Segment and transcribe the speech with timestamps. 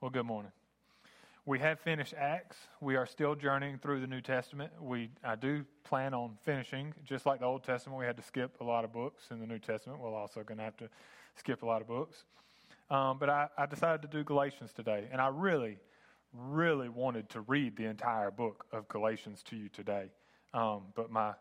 [0.00, 0.52] Well, good morning.
[1.44, 2.56] We have finished Acts.
[2.80, 4.70] We are still journeying through the New Testament.
[4.80, 7.98] We I do plan on finishing, just like the Old Testament.
[7.98, 9.98] We had to skip a lot of books in the New Testament.
[9.98, 10.88] We're also going to have to
[11.34, 12.22] skip a lot of books.
[12.90, 15.78] Um, but I, I decided to do Galatians today, and I really,
[16.32, 20.12] really wanted to read the entire book of Galatians to you today.
[20.54, 21.32] Um, but my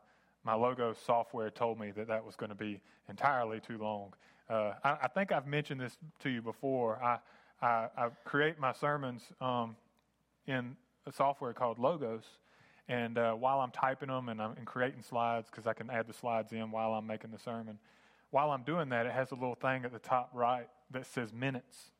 [0.43, 4.15] my Logos software told me that that was going to be entirely too long.
[4.49, 7.03] Uh, I, I, think I've mentioned this to you before.
[7.03, 7.19] I
[7.61, 9.75] I, I create my sermons um,
[10.45, 12.23] in a software called Logos.
[12.89, 16.07] And uh, while I'm typing them and I'm and creating slides, because I can add
[16.07, 17.79] the slides in while I'm making the sermon,
[18.31, 21.33] while I'm doing that, it has a little thing at the top right that says
[21.33, 21.91] minutes.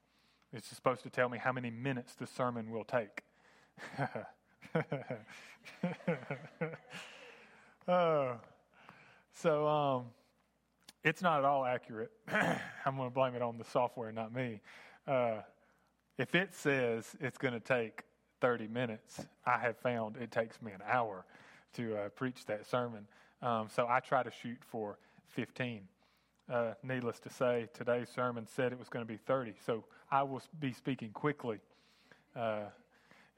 [0.54, 3.24] It's supposed to tell me how many minutes the sermon will take.
[7.88, 8.38] oh,
[9.34, 10.06] so um,
[11.04, 12.12] it's not at all accurate.
[12.86, 14.62] I'm going to blame it on the software, not me.
[15.06, 15.42] Uh,
[16.18, 18.04] if it says it's going to take
[18.42, 21.26] 30 minutes, I have found it takes me an hour
[21.74, 23.08] to uh, preach that sermon.
[23.42, 24.98] Um, so I try to shoot for
[25.30, 25.82] 15.
[26.50, 30.24] Uh, needless to say, today's sermon said it was going to be 30, so I
[30.24, 31.60] will be speaking quickly.
[32.36, 32.66] Uh,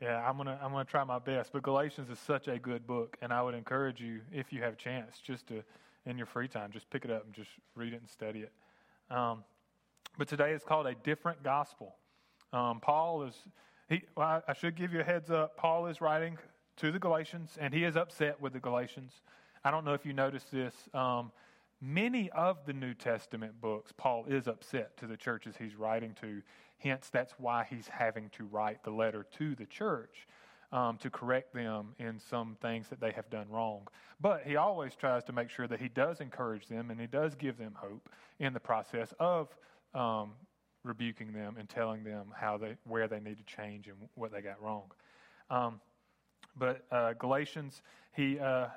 [0.01, 1.51] yeah, I'm gonna I'm gonna try my best.
[1.51, 4.73] But Galatians is such a good book, and I would encourage you, if you have
[4.73, 5.63] a chance, just to
[6.05, 8.51] in your free time, just pick it up and just read it and study it.
[9.13, 9.43] Um,
[10.17, 11.95] but today is called a different gospel.
[12.53, 13.35] Um, Paul is,
[13.89, 15.57] he, well, I should give you a heads up.
[15.57, 16.37] Paul is writing
[16.77, 19.21] to the Galatians, and he is upset with the Galatians.
[19.63, 20.73] I don't know if you noticed this.
[20.93, 21.31] Um,
[21.81, 26.41] many of the New Testament books, Paul is upset to the churches he's writing to.
[26.77, 30.27] Hence, that's why he's having to write the letter to the church
[30.71, 33.87] um, to correct them in some things that they have done wrong.
[34.21, 37.35] But he always tries to make sure that he does encourage them and he does
[37.35, 39.49] give them hope in the process of
[39.93, 40.31] um,
[40.83, 44.41] rebuking them and telling them how they where they need to change and what they
[44.41, 44.91] got wrong.
[45.49, 45.79] Um,
[46.57, 47.81] but uh, Galatians,
[48.15, 48.67] he uh,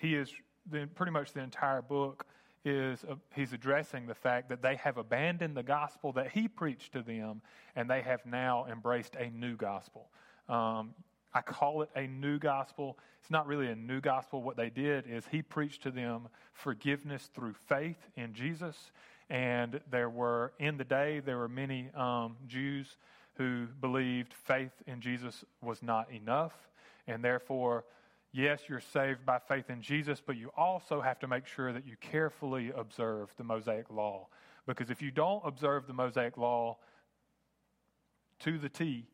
[0.00, 0.32] he is
[0.70, 2.26] the, pretty much the entire book
[2.64, 6.92] is uh, he's addressing the fact that they have abandoned the gospel that he preached
[6.92, 7.42] to them,
[7.76, 10.08] and they have now embraced a new gospel.
[10.48, 10.94] Um,
[11.34, 12.98] I call it a new gospel.
[13.20, 14.42] It's not really a new gospel.
[14.42, 18.92] What they did is he preached to them forgiveness through faith in Jesus
[19.30, 22.96] and there were, in the day, there were many um, Jews
[23.36, 26.52] who believed faith in Jesus was not enough.
[27.06, 27.84] And therefore,
[28.32, 31.86] yes, you're saved by faith in Jesus, but you also have to make sure that
[31.86, 34.28] you carefully observe the Mosaic law.
[34.66, 36.76] Because if you don't observe the Mosaic law
[38.40, 39.06] to the T,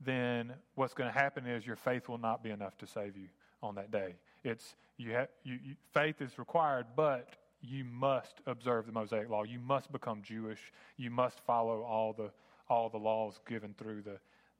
[0.00, 3.28] then what's going to happen is your faith will not be enough to save you
[3.62, 4.14] on that day.
[4.44, 9.42] It's you have you, you, faith is required, but you must observe the Mosaic law.
[9.42, 10.72] You must become Jewish.
[10.96, 12.30] You must follow all the
[12.68, 14.18] all the laws given through the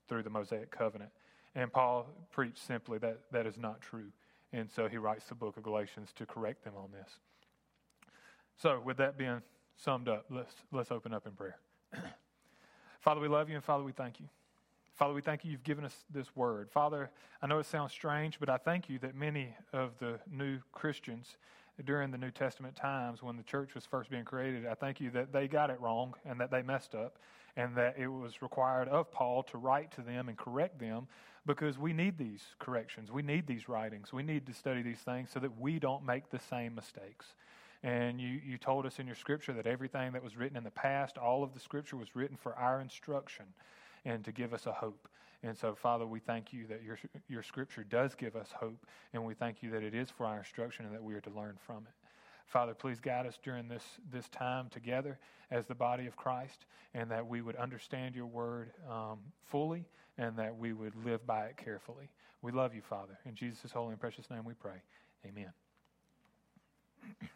[0.08, 1.10] through the Mosaic covenant.
[1.54, 4.10] And Paul preached simply that that is not true.
[4.52, 7.10] And so he writes the book of Galatians to correct them on this.
[8.56, 9.42] So with that being
[9.76, 11.58] summed up, let's let's open up in prayer.
[13.00, 14.26] Father, we love you and Father, we thank you.
[14.94, 16.68] Father, we thank you you've given us this word.
[16.72, 17.10] Father,
[17.40, 21.36] I know it sounds strange, but I thank you that many of the new Christians
[21.84, 25.10] during the New Testament times when the church was first being created, I thank you
[25.10, 27.18] that they got it wrong and that they messed up
[27.56, 31.06] and that it was required of Paul to write to them and correct them
[31.46, 33.10] because we need these corrections.
[33.10, 34.12] We need these writings.
[34.12, 37.26] We need to study these things so that we don't make the same mistakes.
[37.82, 40.70] And you, you told us in your scripture that everything that was written in the
[40.70, 43.46] past, all of the scripture was written for our instruction
[44.04, 45.08] and to give us a hope.
[45.42, 49.24] And so, Father, we thank you that your, your scripture does give us hope, and
[49.24, 51.56] we thank you that it is for our instruction and that we are to learn
[51.64, 51.94] from it.
[52.46, 55.18] Father, please guide us during this, this time together
[55.50, 60.36] as the body of Christ, and that we would understand your word um, fully, and
[60.38, 62.08] that we would live by it carefully.
[62.42, 63.18] We love you, Father.
[63.26, 64.82] In Jesus' holy and precious name we pray.
[65.26, 65.52] Amen.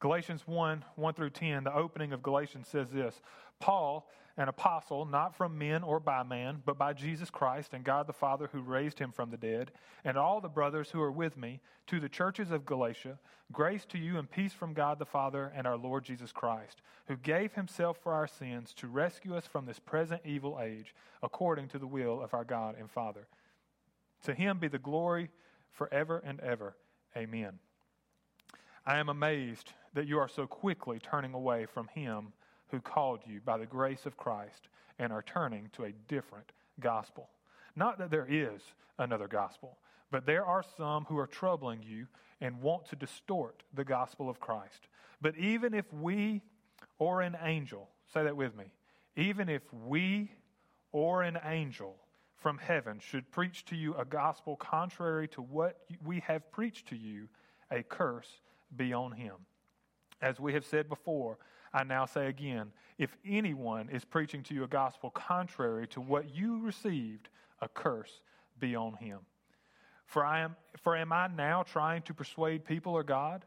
[0.00, 3.20] Galatians 1 1 through 10, the opening of Galatians says this
[3.60, 8.06] Paul, an apostle, not from men or by man, but by Jesus Christ and God
[8.06, 9.72] the Father who raised him from the dead,
[10.04, 13.18] and all the brothers who are with me, to the churches of Galatia,
[13.52, 17.16] grace to you and peace from God the Father and our Lord Jesus Christ, who
[17.16, 21.78] gave himself for our sins to rescue us from this present evil age, according to
[21.78, 23.28] the will of our God and Father.
[24.24, 25.30] To him be the glory
[25.70, 26.76] forever and ever.
[27.16, 27.58] Amen.
[28.84, 32.32] I am amazed that you are so quickly turning away from him
[32.70, 34.68] who called you by the grace of Christ
[34.98, 37.28] and are turning to a different gospel.
[37.74, 38.62] Not that there is
[38.98, 39.76] another gospel,
[40.10, 42.06] but there are some who are troubling you
[42.40, 44.88] and want to distort the gospel of Christ.
[45.20, 46.42] But even if we
[46.98, 48.64] or an angel, say that with me,
[49.16, 50.30] even if we
[50.92, 51.96] or an angel
[52.36, 56.96] from heaven should preach to you a gospel contrary to what we have preached to
[56.96, 57.28] you,
[57.70, 58.40] a curse
[58.76, 59.34] be on him.
[60.22, 61.38] As we have said before,
[61.76, 66.34] I now say again if anyone is preaching to you a gospel contrary to what
[66.34, 67.28] you received,
[67.60, 68.22] a curse
[68.58, 69.18] be on him.
[70.06, 73.44] For, I am, for am I now trying to persuade people or God?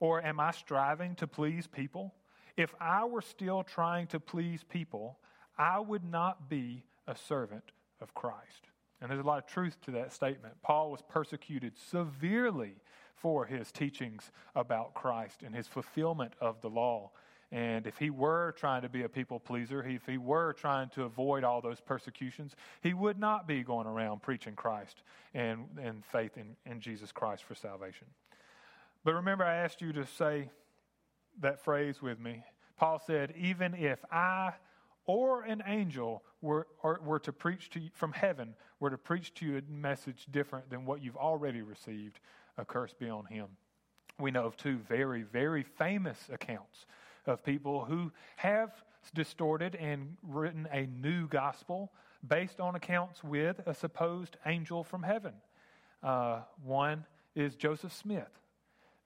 [0.00, 2.12] Or am I striving to please people?
[2.56, 5.16] If I were still trying to please people,
[5.56, 7.70] I would not be a servant
[8.00, 8.70] of Christ.
[9.00, 10.54] And there's a lot of truth to that statement.
[10.62, 12.74] Paul was persecuted severely
[13.14, 17.12] for his teachings about Christ and his fulfillment of the law.
[17.50, 21.04] And if he were trying to be a people pleaser, if he were trying to
[21.04, 25.02] avoid all those persecutions, he would not be going around preaching Christ
[25.32, 28.06] and, and faith in, in Jesus Christ for salvation.
[29.02, 30.50] But remember, I asked you to say
[31.40, 32.42] that phrase with me.
[32.76, 34.52] Paul said, Even if I
[35.06, 39.46] or an angel were, were to preach to you from heaven, were to preach to
[39.46, 42.20] you a message different than what you've already received,
[42.58, 43.46] a curse be on him.
[44.20, 46.84] We know of two very, very famous accounts
[47.28, 48.72] of people who have
[49.14, 51.92] distorted and written a new gospel
[52.26, 55.34] based on accounts with a supposed angel from heaven.
[56.02, 57.04] Uh, one
[57.34, 58.40] is Joseph Smith.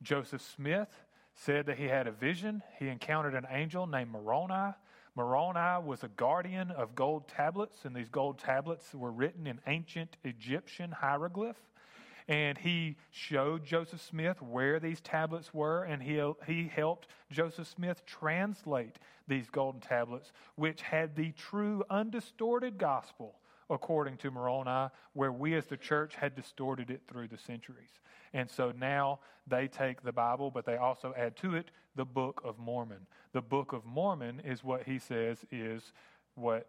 [0.03, 0.89] Joseph Smith
[1.35, 2.63] said that he had a vision.
[2.79, 4.73] He encountered an angel named Moroni
[5.15, 10.17] Moroni was a guardian of gold tablets, and these gold tablets were written in ancient
[10.25, 11.57] Egyptian hieroglyph.
[12.32, 18.06] And he showed Joseph Smith where these tablets were, and he, he helped Joseph Smith
[18.06, 18.96] translate
[19.29, 23.34] these golden tablets, which had the true, undistorted gospel
[23.69, 28.00] according to Moroni, where we as the church had distorted it through the centuries.
[28.32, 32.40] And so now they take the Bible, but they also add to it the Book
[32.46, 33.06] of Mormon.
[33.34, 35.93] The Book of Mormon is what he says is
[36.34, 36.67] what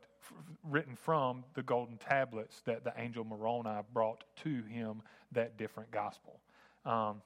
[0.64, 6.40] written from the golden tablets that the angel Moroni brought to him that different gospel.
[6.86, 7.22] Um,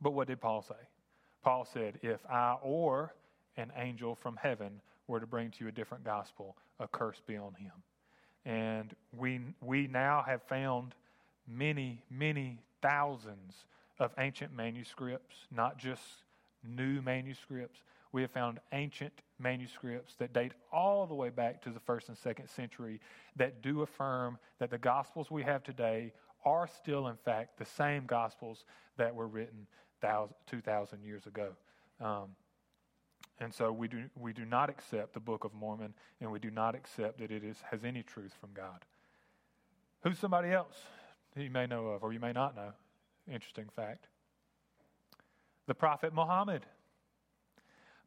[0.00, 0.74] but what did Paul say?
[1.42, 3.14] Paul said, If I or
[3.56, 7.36] an angel from heaven were to bring to you a different gospel, a curse be
[7.36, 7.72] on him.
[8.44, 10.94] And we, we now have found
[11.46, 13.64] many, many thousands
[13.98, 16.02] of ancient manuscripts, not just
[16.64, 17.80] new manuscripts.
[18.12, 22.18] We have found ancient manuscripts that date all the way back to the first and
[22.18, 23.00] second century
[23.36, 26.12] that do affirm that the gospels we have today
[26.44, 28.64] are still, in fact, the same gospels
[28.96, 29.66] that were written
[30.02, 31.50] 2,000 years ago.
[32.00, 32.30] Um,
[33.38, 36.50] and so we do, we do not accept the Book of Mormon, and we do
[36.50, 38.84] not accept that it is, has any truth from God.
[40.02, 40.76] Who's somebody else
[41.36, 42.72] you may know of, or you may not know?
[43.30, 44.08] Interesting fact.
[45.66, 46.66] The prophet Muhammad.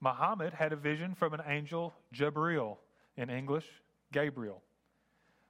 [0.04, 2.76] Muhammad had a vision from an angel, Jabril,
[3.16, 3.66] in English,
[4.12, 4.62] Gabriel.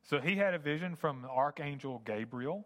[0.04, 2.64] So he had a vision from archangel Gabriel,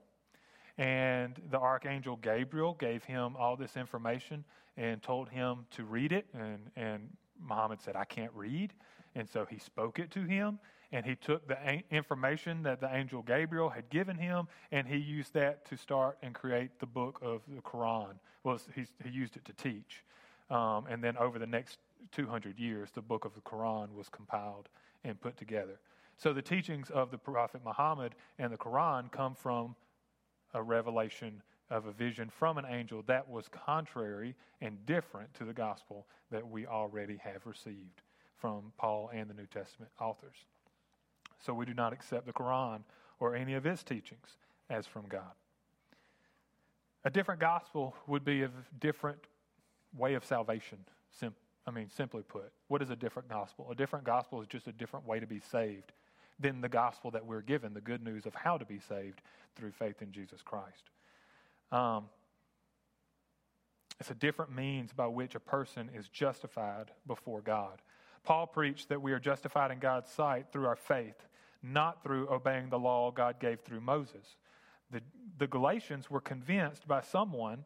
[0.78, 4.44] and the archangel Gabriel gave him all this information
[4.76, 6.28] and told him to read it.
[6.34, 7.10] And, and
[7.42, 8.74] Muhammad said, I can't read.
[9.16, 10.60] And so he spoke it to him.
[10.92, 15.34] And he took the information that the angel Gabriel had given him and he used
[15.34, 18.14] that to start and create the book of the Quran.
[18.44, 20.04] Well, he used it to teach.
[20.50, 21.80] Um, and then over the next
[22.12, 24.70] 200 years, the book of the Quran was compiled
[25.04, 25.80] and put together.
[26.18, 29.76] So the teachings of the Prophet Muhammad and the Quran come from
[30.54, 35.54] a revelation of a vision from an angel that was contrary and different to the
[35.54, 38.02] gospel that we already have received
[38.38, 40.46] from Paul and the New Testament authors.
[41.40, 42.82] So we do not accept the Quran
[43.20, 44.38] or any of its teachings
[44.70, 45.34] as from God.
[47.04, 49.20] A different gospel would be a different
[49.96, 50.80] way of salvation.
[51.12, 53.68] Sim- I mean, simply put, what is a different gospel?
[53.70, 55.92] A different gospel is just a different way to be saved
[56.40, 59.22] than the gospel that we're given, the good news of how to be saved
[59.56, 60.90] through faith in Jesus Christ.
[61.72, 62.06] Um,
[64.00, 67.82] it's a different means by which a person is justified before God.
[68.24, 71.16] Paul preached that we are justified in God's sight through our faith,
[71.64, 74.36] not through obeying the law God gave through Moses.
[74.92, 75.02] The,
[75.38, 77.66] the Galatians were convinced by someone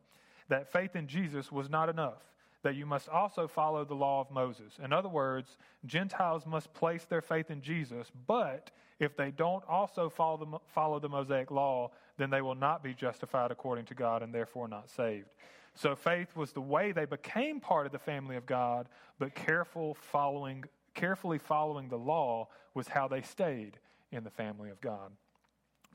[0.51, 2.21] that faith in Jesus was not enough
[2.63, 4.73] that you must also follow the law of Moses.
[4.83, 10.09] In other words, Gentiles must place their faith in Jesus, but if they don't also
[10.09, 14.21] follow the, follow the Mosaic law, then they will not be justified according to God
[14.21, 15.29] and therefore not saved.
[15.73, 19.95] So faith was the way they became part of the family of God, but careful
[19.95, 23.79] following, carefully following the law was how they stayed
[24.11, 25.11] in the family of God.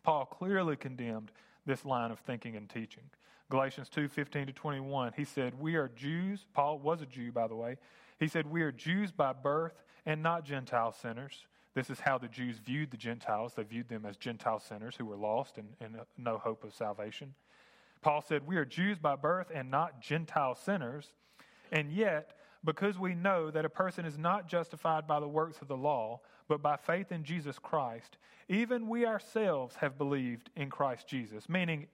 [0.03, 1.31] Paul clearly condemned
[1.67, 3.05] this line of thinking and teaching.
[3.51, 6.47] Galatians 2 15 to 21, he said, We are Jews.
[6.53, 7.77] Paul was a Jew, by the way.
[8.19, 11.47] He said, We are Jews by birth and not Gentile sinners.
[11.75, 13.53] This is how the Jews viewed the Gentiles.
[13.55, 17.35] They viewed them as Gentile sinners who were lost and, and no hope of salvation.
[18.03, 21.13] Paul said, We are Jews by birth and not Gentile sinners.
[21.71, 25.69] And yet, because we know that a person is not justified by the works of
[25.69, 31.09] the law, but by faith in Jesus Christ, even we ourselves have believed in Christ
[31.09, 31.49] Jesus.
[31.49, 31.87] Meaning,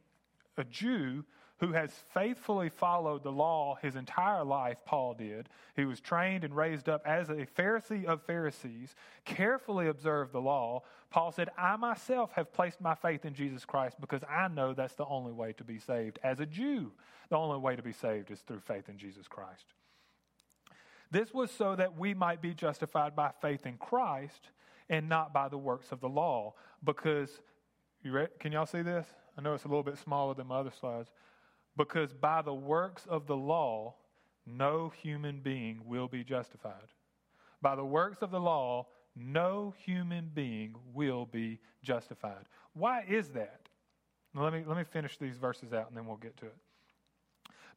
[0.56, 1.24] a Jew
[1.62, 6.56] who has faithfully followed the law his entire life, Paul did, who was trained and
[6.56, 12.32] raised up as a Pharisee of Pharisees, carefully observed the law, Paul said, I myself
[12.32, 15.62] have placed my faith in Jesus Christ because I know that's the only way to
[15.62, 16.18] be saved.
[16.24, 16.90] As a Jew,
[17.28, 19.66] the only way to be saved is through faith in Jesus Christ.
[21.12, 24.48] This was so that we might be justified by faith in Christ
[24.88, 26.54] and not by the works of the law.
[26.82, 27.28] Because,
[28.02, 29.06] you can y'all see this?
[29.36, 31.10] I know it's a little bit smaller than my other slides.
[31.76, 33.94] Because by the works of the law,
[34.46, 36.88] no human being will be justified.
[37.60, 42.46] By the works of the law, no human being will be justified.
[42.72, 43.68] Why is that?
[44.34, 46.56] Let me, let me finish these verses out and then we'll get to it.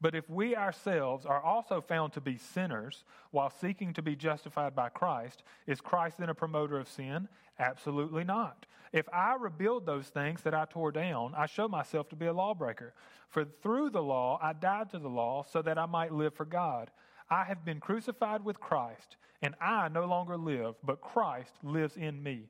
[0.01, 4.75] But if we ourselves are also found to be sinners while seeking to be justified
[4.75, 7.27] by Christ, is Christ then a promoter of sin?
[7.59, 8.65] Absolutely not.
[8.91, 12.33] If I rebuild those things that I tore down, I show myself to be a
[12.33, 12.93] lawbreaker.
[13.29, 16.45] For through the law I died to the law so that I might live for
[16.45, 16.91] God.
[17.29, 22.21] I have been crucified with Christ, and I no longer live, but Christ lives in
[22.21, 22.49] me.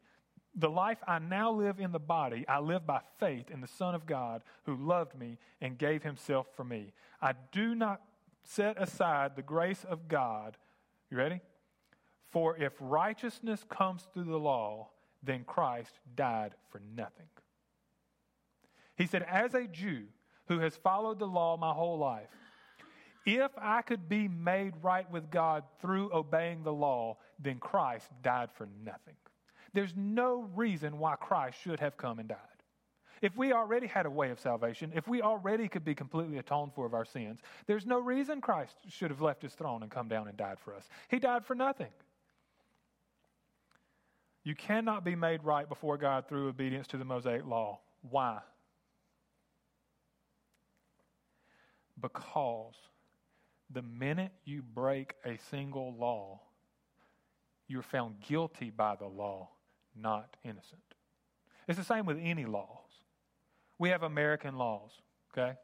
[0.56, 3.94] The life I now live in the body, I live by faith in the Son
[3.94, 6.94] of God who loved me and gave himself for me.
[7.22, 8.02] I do not
[8.44, 10.56] set aside the grace of God.
[11.12, 11.42] You ready?
[12.30, 14.90] For if righteousness comes through the law,
[15.24, 17.28] then Christ died for nothing.
[18.96, 20.04] He said, As a Jew
[20.48, 22.30] who has followed the law my whole life,
[23.26, 28.50] if I could be made right with God through obeying the law, then Christ died
[28.54, 29.16] for nothing.
[29.76, 32.38] There's no reason why Christ should have come and died.
[33.22, 36.72] If we already had a way of salvation, if we already could be completely atoned
[36.74, 40.08] for of our sins, there's no reason Christ should have left his throne and come
[40.08, 40.88] down and died for us.
[41.10, 41.92] He died for nothing.
[44.46, 47.80] You cannot be made right before God through obedience to the Mosaic law.
[48.10, 48.40] Why?
[52.00, 52.76] Because
[53.72, 56.40] the minute you break a single law,
[57.68, 59.50] you're found guilty by the law,
[60.00, 60.82] not innocent.
[61.68, 62.70] It's the same with any laws.
[63.78, 64.92] We have American laws,
[65.32, 65.58] okay?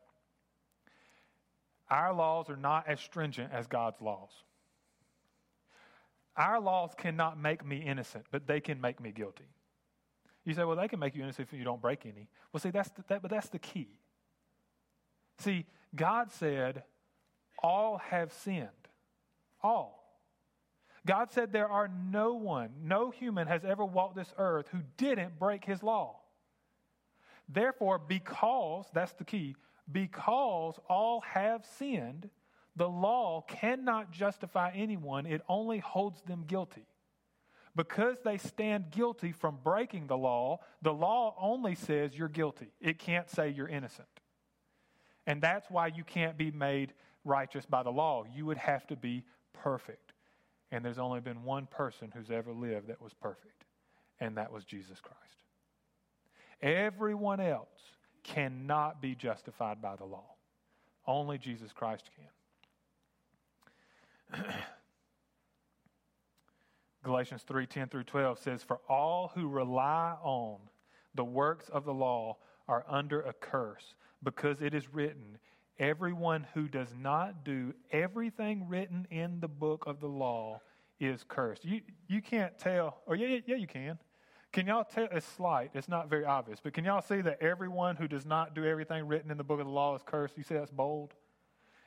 [1.90, 4.32] Our laws are not as stringent as God's laws.
[6.36, 9.50] Our laws cannot make me innocent, but they can make me guilty.
[10.46, 12.30] You say, well, they can make you innocent if you don't break any.
[12.52, 14.00] Well, see, that's the, that, but that's the key.
[15.38, 16.84] See, God said,
[17.62, 18.70] all have sinned.
[19.62, 20.01] All.
[21.06, 25.40] God said there are no one, no human has ever walked this earth who didn't
[25.40, 26.18] break his law.
[27.50, 29.56] Therefore, because, that's the key,
[29.92, 32.30] because all have sinned,
[32.76, 36.86] the law cannot justify anyone, it only holds them guilty.
[37.76, 42.68] Because they stand guilty from breaking the law, the law only says you're guilty.
[42.80, 44.08] It can't say you're innocent.
[45.26, 46.94] And that's why you can't be made
[47.24, 48.26] righteous by the law.
[48.34, 50.11] You would have to be perfect.
[50.72, 53.66] And there's only been one person who's ever lived that was perfect,
[54.20, 55.18] and that was Jesus Christ.
[56.62, 57.68] Everyone else
[58.24, 60.36] cannot be justified by the law.
[61.06, 62.10] Only Jesus Christ
[64.32, 64.44] can.
[67.04, 70.60] Galatians 3 10 through 12 says, For all who rely on
[71.16, 72.38] the works of the law
[72.68, 75.40] are under a curse, because it is written,
[75.82, 80.62] Everyone who does not do everything written in the book of the law
[81.00, 81.66] is cursed.
[81.66, 83.98] You, you can't tell, oh, or yeah, yeah, you can.
[84.52, 85.08] Can y'all tell?
[85.12, 88.54] It's slight, it's not very obvious, but can y'all see that everyone who does not
[88.54, 90.38] do everything written in the book of the law is cursed?
[90.38, 91.16] You see that's bold?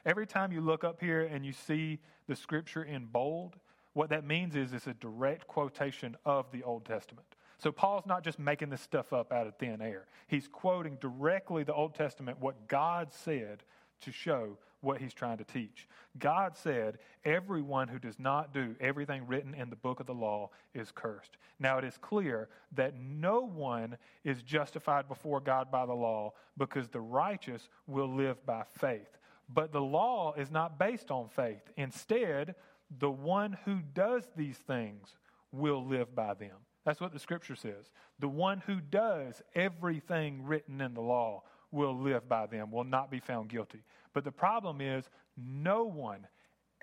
[0.04, 3.54] Every time you look up here and you see the scripture in bold,
[3.92, 7.28] what that means is it's a direct quotation of the Old Testament.
[7.58, 10.06] So Paul's not just making this stuff up out of thin air.
[10.26, 13.62] He's quoting directly the Old Testament, what God said
[14.02, 15.88] to show what he's trying to teach.
[16.18, 20.50] God said, Everyone who does not do everything written in the book of the law
[20.74, 21.38] is cursed.
[21.58, 26.88] Now it is clear that no one is justified before God by the law because
[26.88, 29.18] the righteous will live by faith.
[29.48, 31.62] But the law is not based on faith.
[31.76, 32.54] Instead,
[32.98, 35.16] the one who does these things
[35.52, 36.56] will live by them.
[36.84, 37.90] That's what the scripture says.
[38.18, 41.42] The one who does everything written in the law
[41.74, 43.82] will live by them, will not be found guilty.
[44.14, 45.04] But the problem is,
[45.36, 46.26] no one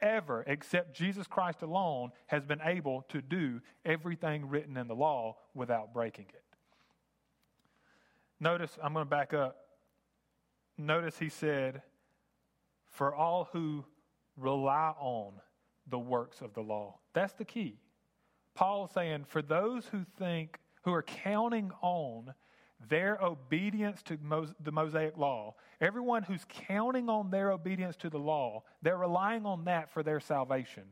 [0.01, 5.37] ever, except Jesus Christ alone, has been able to do everything written in the law
[5.53, 6.43] without breaking it.
[8.39, 9.57] Notice, I'm going to back up.
[10.77, 11.83] Notice he said,
[12.89, 13.85] For all who
[14.35, 15.33] rely on
[15.87, 16.97] the works of the law.
[17.13, 17.79] That's the key.
[18.55, 22.33] Paul saying, For those who think, who are counting on
[22.89, 24.17] their obedience to
[24.59, 29.65] the Mosaic law, everyone who's counting on their obedience to the law, they're relying on
[29.65, 30.83] that for their salvation,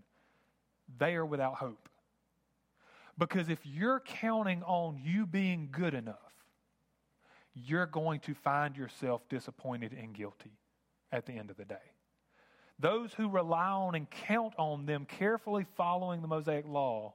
[0.97, 1.89] they are without hope.
[3.17, 6.15] Because if you're counting on you being good enough,
[7.53, 10.57] you're going to find yourself disappointed and guilty
[11.11, 11.75] at the end of the day.
[12.79, 17.13] Those who rely on and count on them carefully following the Mosaic law,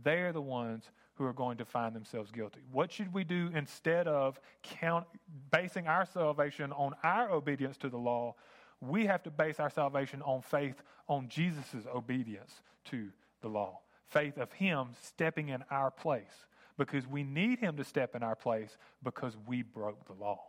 [0.00, 0.84] they're the ones
[1.16, 2.60] who are going to find themselves guilty.
[2.70, 5.06] What should we do instead of count,
[5.50, 8.34] basing our salvation on our obedience to the law?
[8.80, 13.08] We have to base our salvation on faith on Jesus' obedience to
[13.40, 13.80] the law.
[14.08, 16.46] Faith of Him stepping in our place
[16.76, 20.40] because we need Him to step in our place because we broke the law.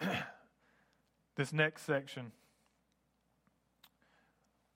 [1.36, 2.32] this next section,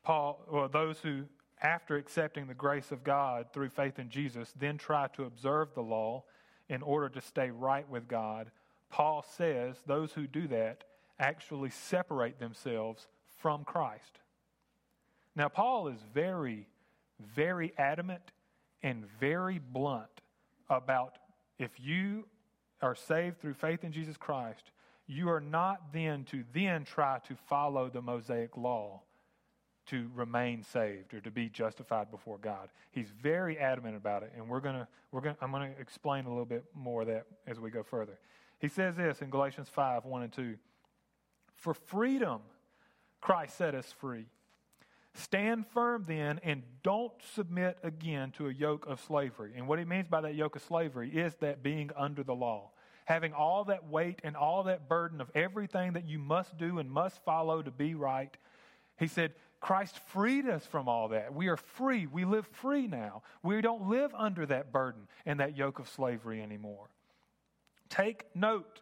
[0.03, 1.25] Paul, well, those who
[1.63, 5.83] after accepting the grace of God through faith in Jesus, then try to observe the
[5.83, 6.25] law
[6.69, 8.51] in order to stay right with God,
[8.91, 10.85] Paul says those who do that
[11.19, 14.21] actually separate themselves from Christ.
[15.37, 16.67] Now, Paul is very,
[17.35, 18.33] very adamant
[18.83, 20.23] and very blunt
[20.69, 21.19] about
[21.59, 22.27] if you
[22.81, 24.71] are saved through faith in Jesus Christ,
[25.07, 29.03] you are not then to then try to follow the Mosaic law
[29.91, 32.69] to remain saved or to be justified before God.
[32.91, 36.45] He's very adamant about it, and we're gonna we're gonna I'm gonna explain a little
[36.45, 38.19] bit more of that as we go further.
[38.59, 40.57] He says this in Galatians five one and two.
[41.55, 42.41] For freedom,
[43.21, 44.27] Christ set us free.
[45.15, 49.53] Stand firm then and don't submit again to a yoke of slavery.
[49.57, 52.71] And what he means by that yoke of slavery is that being under the law,
[53.07, 56.91] having all that weight and all that burden of everything that you must do and
[56.91, 58.37] must follow to be right.
[58.99, 61.35] He said, Christ freed us from all that.
[61.35, 62.07] We are free.
[62.07, 63.23] We live free now.
[63.43, 66.89] We don't live under that burden and that yoke of slavery anymore.
[67.91, 68.81] Take note.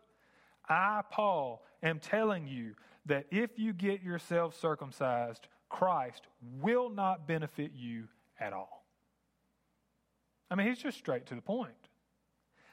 [0.69, 2.75] I, Paul, am telling you
[3.07, 6.23] that if you get yourself circumcised, Christ
[6.61, 8.05] will not benefit you
[8.39, 8.85] at all.
[10.51, 11.73] I mean, he's just straight to the point.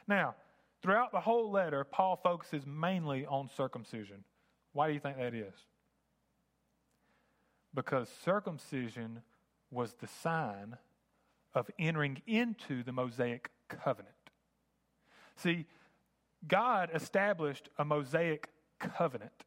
[0.07, 0.35] Now,
[0.81, 4.23] throughout the whole letter, Paul focuses mainly on circumcision.
[4.73, 5.53] Why do you think that is?
[7.75, 9.21] Because circumcision
[9.69, 10.77] was the sign
[11.53, 14.15] of entering into the Mosaic covenant.
[15.35, 15.65] See,
[16.47, 19.43] God established a Mosaic covenant,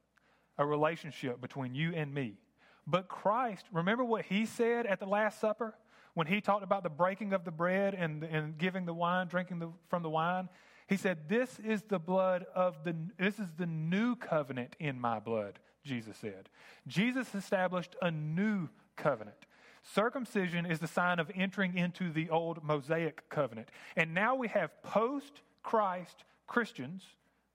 [0.56, 2.38] a relationship between you and me.
[2.86, 5.74] But Christ, remember what he said at the Last Supper
[6.14, 9.58] when he talked about the breaking of the bread and, and giving the wine, drinking
[9.58, 10.48] the, from the wine?
[10.88, 15.20] He said, This is the blood of the, this is the new covenant in my
[15.20, 15.58] blood.
[15.88, 16.48] Jesus said.
[16.86, 19.36] Jesus established a new covenant.
[19.82, 23.68] Circumcision is the sign of entering into the old Mosaic covenant.
[23.96, 27.02] And now we have post Christ Christians.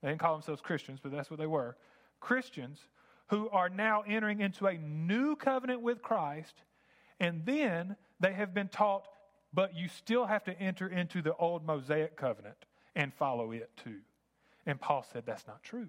[0.01, 1.77] They didn't call themselves Christians, but that's what they were.
[2.19, 2.79] Christians
[3.27, 6.55] who are now entering into a new covenant with Christ.
[7.19, 9.07] And then they have been taught,
[9.53, 12.57] but you still have to enter into the old Mosaic covenant
[12.95, 13.99] and follow it too.
[14.65, 15.87] And Paul said that's not true.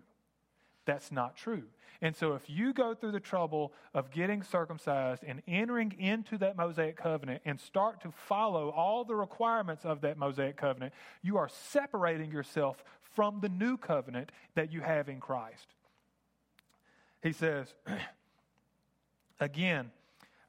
[0.84, 1.64] That's not true.
[2.02, 6.56] And so, if you go through the trouble of getting circumcised and entering into that
[6.56, 10.92] Mosaic covenant and start to follow all the requirements of that Mosaic covenant,
[11.22, 15.68] you are separating yourself from the new covenant that you have in Christ.
[17.22, 17.72] He says,
[19.40, 19.90] Again,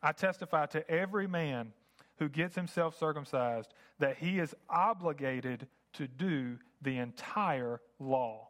[0.04, 1.74] I testify to every man
[2.17, 8.50] who gets himself circumcised that he is obligated to do the entire law.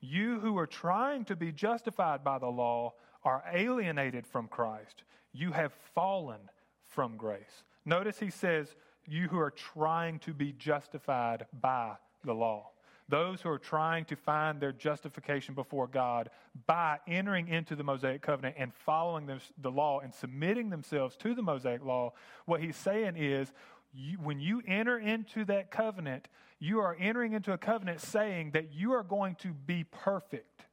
[0.00, 5.04] You who are trying to be justified by the law are alienated from Christ.
[5.32, 6.40] You have fallen
[6.86, 7.64] from grace.
[7.84, 8.74] Notice he says,
[9.06, 12.70] You who are trying to be justified by the law.
[13.08, 16.30] Those who are trying to find their justification before God
[16.68, 19.28] by entering into the Mosaic covenant and following
[19.60, 22.12] the law and submitting themselves to the Mosaic law,
[22.46, 23.52] what he's saying is
[23.92, 28.72] you, when you enter into that covenant, you are entering into a covenant saying that
[28.72, 30.64] you are going to be perfect,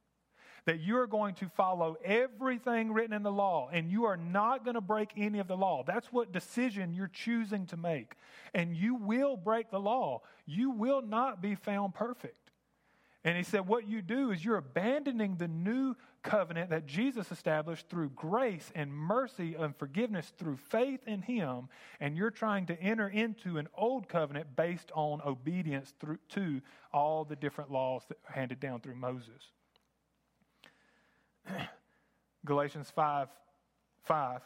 [0.66, 4.64] that you are going to follow everything written in the law, and you are not
[4.64, 5.82] going to break any of the law.
[5.86, 8.12] That's what decision you're choosing to make.
[8.54, 12.47] And you will break the law, you will not be found perfect.
[13.28, 17.90] And he said, What you do is you're abandoning the new covenant that Jesus established
[17.90, 21.68] through grace and mercy and forgiveness through faith in him,
[22.00, 27.26] and you're trying to enter into an old covenant based on obedience through, to all
[27.26, 29.52] the different laws that handed down through Moses.
[32.46, 33.28] Galatians 5
[34.04, 34.40] 5.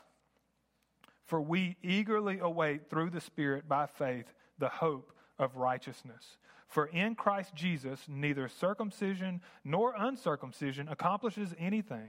[1.26, 4.26] For we eagerly await through the Spirit by faith
[4.58, 6.36] the hope of righteousness.
[6.72, 12.08] For in Christ Jesus, neither circumcision nor uncircumcision accomplishes anything.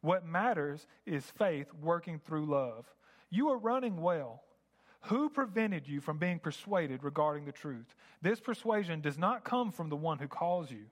[0.00, 2.86] What matters is faith working through love.
[3.30, 4.44] You are running well.
[5.06, 7.96] Who prevented you from being persuaded regarding the truth?
[8.22, 10.84] This persuasion does not come from the one who calls you.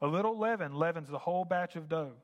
[0.00, 2.14] A little leaven leavens the whole batch of dough.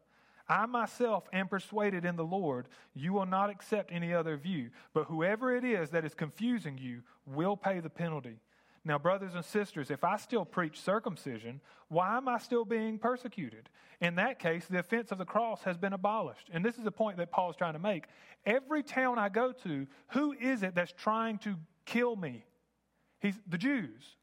[0.48, 5.04] I myself am persuaded in the Lord, you will not accept any other view, but
[5.04, 8.38] whoever it is that is confusing you will pay the penalty.
[8.84, 13.68] Now, brothers and sisters, if I still preach circumcision, why am I still being persecuted?
[14.00, 16.48] In that case, the offense of the cross has been abolished.
[16.52, 18.04] And this is the point that Paul is trying to make.
[18.46, 22.44] Every town I go to, who is it that's trying to kill me?
[23.20, 24.16] He's the Jews.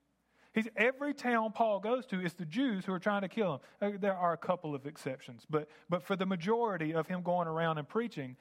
[0.54, 3.60] He's, every town Paul goes to, it's the Jews who are trying to kill him.
[3.82, 7.50] Uh, there are a couple of exceptions, but, but for the majority of him going
[7.50, 8.38] around and preaching,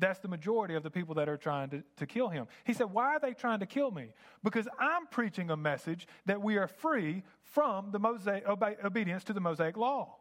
[0.00, 2.46] that's the majority of the people that are trying to, to kill him.
[2.64, 4.08] He said, Why are they trying to kill me?
[4.42, 9.32] Because I'm preaching a message that we are free from the Mosaic, obe- obedience to
[9.32, 10.16] the Mosaic law.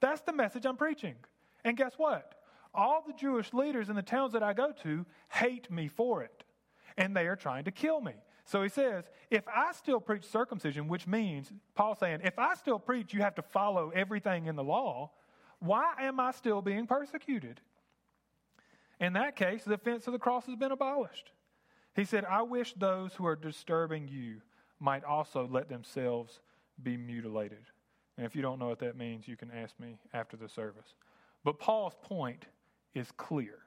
[0.00, 1.14] That's the message I'm preaching.
[1.64, 2.34] And guess what?
[2.74, 6.44] All the Jewish leaders in the towns that I go to hate me for it,
[6.96, 8.12] and they are trying to kill me.
[8.44, 12.78] So he says, if I still preach circumcision, which means, Paul saying, if I still
[12.78, 15.12] preach, you have to follow everything in the law,
[15.60, 17.60] why am I still being persecuted?
[19.04, 21.30] In that case, the offense of the cross has been abolished.
[21.94, 24.40] He said, I wish those who are disturbing you
[24.80, 26.40] might also let themselves
[26.82, 27.66] be mutilated.
[28.16, 30.94] And if you don't know what that means, you can ask me after the service.
[31.44, 32.46] But Paul's point
[32.94, 33.58] is clear.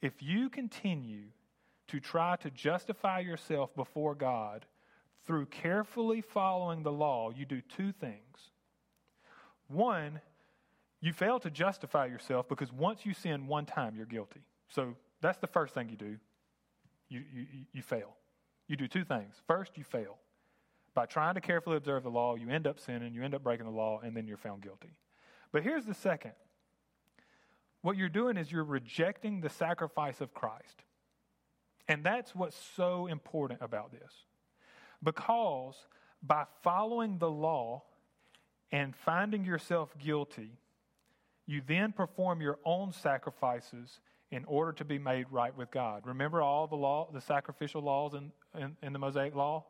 [0.00, 1.24] If you continue
[1.88, 4.64] to try to justify yourself before God
[5.26, 8.50] through carefully following the law, you do two things.
[9.66, 10.22] One,
[11.00, 14.40] you fail to justify yourself because once you sin one time, you're guilty.
[14.68, 16.16] So that's the first thing you do.
[17.08, 18.16] You, you, you fail.
[18.66, 19.34] You do two things.
[19.46, 20.18] First, you fail.
[20.94, 23.66] By trying to carefully observe the law, you end up sinning, you end up breaking
[23.66, 24.96] the law, and then you're found guilty.
[25.52, 26.32] But here's the second
[27.80, 30.82] what you're doing is you're rejecting the sacrifice of Christ.
[31.86, 34.12] And that's what's so important about this.
[35.02, 35.76] Because
[36.22, 37.84] by following the law
[38.72, 40.58] and finding yourself guilty,
[41.48, 43.98] you then perform your own sacrifices
[44.30, 46.02] in order to be made right with God.
[46.04, 49.64] Remember all the law, the sacrificial laws in, in, in the Mosaic law?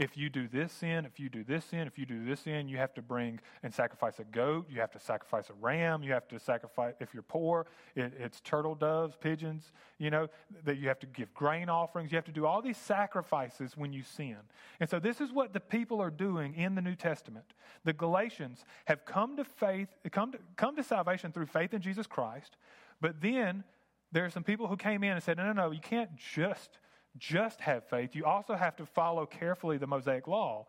[0.00, 2.68] If you do this sin, if you do this sin, if you do this sin,
[2.68, 4.66] you have to bring and sacrifice a goat.
[4.70, 6.02] You have to sacrifice a ram.
[6.02, 10.28] You have to sacrifice, if you're poor, it, it's turtle doves, pigeons, you know,
[10.64, 12.10] that you have to give grain offerings.
[12.10, 14.38] You have to do all these sacrifices when you sin.
[14.80, 17.44] And so this is what the people are doing in the New Testament.
[17.84, 22.06] The Galatians have come to faith, come to, come to salvation through faith in Jesus
[22.06, 22.56] Christ,
[23.02, 23.64] but then
[24.12, 26.78] there are some people who came in and said, no, no, no, you can't just
[27.20, 28.16] just have faith.
[28.16, 30.66] You also have to follow carefully the Mosaic law.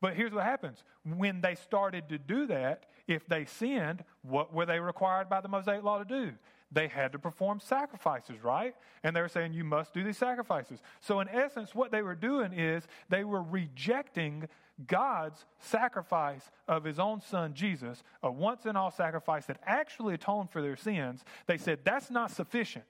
[0.00, 4.66] But here's what happens when they started to do that, if they sinned, what were
[4.66, 6.32] they required by the Mosaic law to do?
[6.72, 8.74] They had to perform sacrifices, right?
[9.02, 10.80] And they were saying, You must do these sacrifices.
[11.00, 14.48] So, in essence, what they were doing is they were rejecting
[14.86, 20.50] God's sacrifice of his own son, Jesus, a once and all sacrifice that actually atoned
[20.50, 21.24] for their sins.
[21.46, 22.84] They said, That's not sufficient.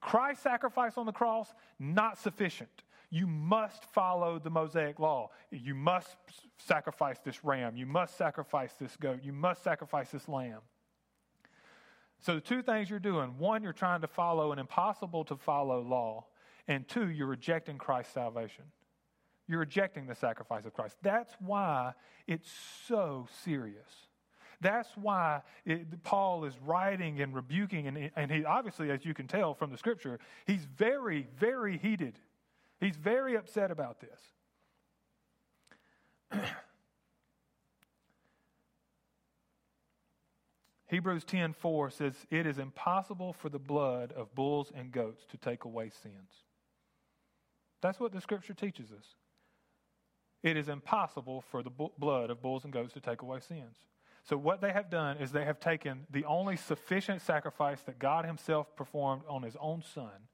[0.00, 2.82] Christ's sacrifice on the cross, not sufficient.
[3.10, 5.30] You must follow the Mosaic law.
[5.50, 6.16] You must
[6.58, 7.76] sacrifice this ram.
[7.76, 9.20] You must sacrifice this goat.
[9.22, 10.60] You must sacrifice this lamb.
[12.20, 15.80] So, the two things you're doing one, you're trying to follow an impossible to follow
[15.80, 16.26] law,
[16.68, 18.64] and two, you're rejecting Christ's salvation.
[19.48, 20.96] You're rejecting the sacrifice of Christ.
[21.02, 21.94] That's why
[22.28, 22.52] it's
[22.86, 24.06] so serious.
[24.60, 29.26] That's why it, Paul is writing and rebuking, and, and he obviously, as you can
[29.26, 32.18] tell from the scripture, he's very, very heated.
[32.78, 34.20] He's very upset about this.
[40.88, 45.64] Hebrews 10:4 says it is impossible for the blood of bulls and goats to take
[45.64, 46.44] away sins.
[47.80, 49.14] That's what the scripture teaches us.
[50.42, 53.76] It is impossible for the blood of bulls and goats to take away sins.
[54.22, 58.24] So, what they have done is they have taken the only sufficient sacrifice that God
[58.24, 60.28] Himself performed on His own Son,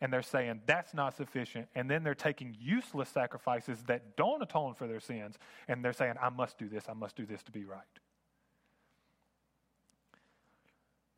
[0.00, 1.68] and they're saying that's not sufficient.
[1.74, 5.36] And then they're taking useless sacrifices that don't atone for their sins,
[5.68, 7.82] and they're saying, I must do this, I must do this to be right.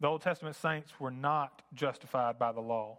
[0.01, 2.99] The Old Testament saints were not justified by the law.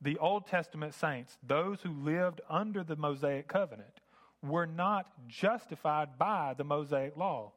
[0.00, 4.00] The Old Testament saints, those who lived under the Mosaic covenant,
[4.42, 7.52] were not justified by the Mosaic law.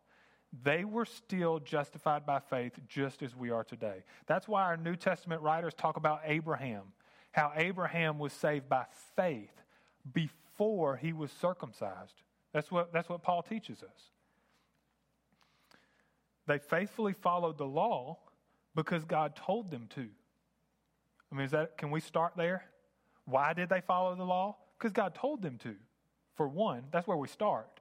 [0.63, 4.03] They were still justified by faith just as we are today.
[4.27, 6.83] That's why our New Testament writers talk about Abraham,
[7.31, 8.85] how Abraham was saved by
[9.15, 9.53] faith
[10.13, 12.21] before he was circumcised.
[12.53, 14.11] That's what, that's what Paul teaches us.
[16.47, 18.17] They faithfully followed the law
[18.75, 20.07] because God told them to.
[21.31, 22.65] I mean, is that, can we start there?
[23.25, 24.57] Why did they follow the law?
[24.77, 25.75] Because God told them to.
[26.35, 27.80] For one, that's where we start.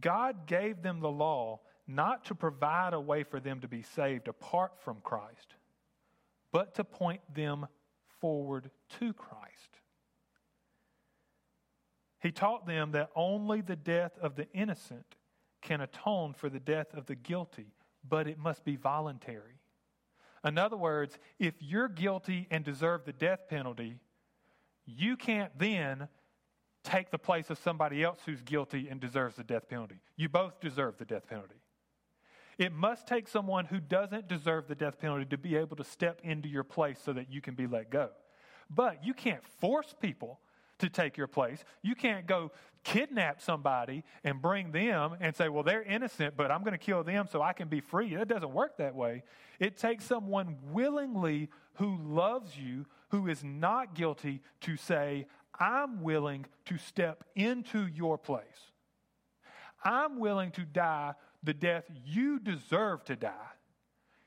[0.00, 4.28] God gave them the law not to provide a way for them to be saved
[4.28, 5.54] apart from Christ,
[6.50, 7.66] but to point them
[8.20, 9.80] forward to Christ.
[12.20, 15.16] He taught them that only the death of the innocent
[15.60, 17.74] can atone for the death of the guilty,
[18.08, 19.60] but it must be voluntary.
[20.44, 23.98] In other words, if you're guilty and deserve the death penalty,
[24.86, 26.08] you can't then
[26.84, 29.96] take the place of somebody else who's guilty and deserves the death penalty.
[30.16, 31.56] You both deserve the death penalty.
[32.58, 36.20] It must take someone who doesn't deserve the death penalty to be able to step
[36.22, 38.10] into your place so that you can be let go.
[38.70, 40.38] But you can't force people
[40.78, 41.64] to take your place.
[41.82, 46.60] You can't go kidnap somebody and bring them and say, well, they're innocent, but I'm
[46.60, 48.14] going to kill them so I can be free.
[48.14, 49.22] That doesn't work that way.
[49.58, 55.26] It takes someone willingly who loves you, who is not guilty, to say,
[55.58, 58.42] I'm willing to step into your place.
[59.84, 63.52] I'm willing to die the death you deserve to die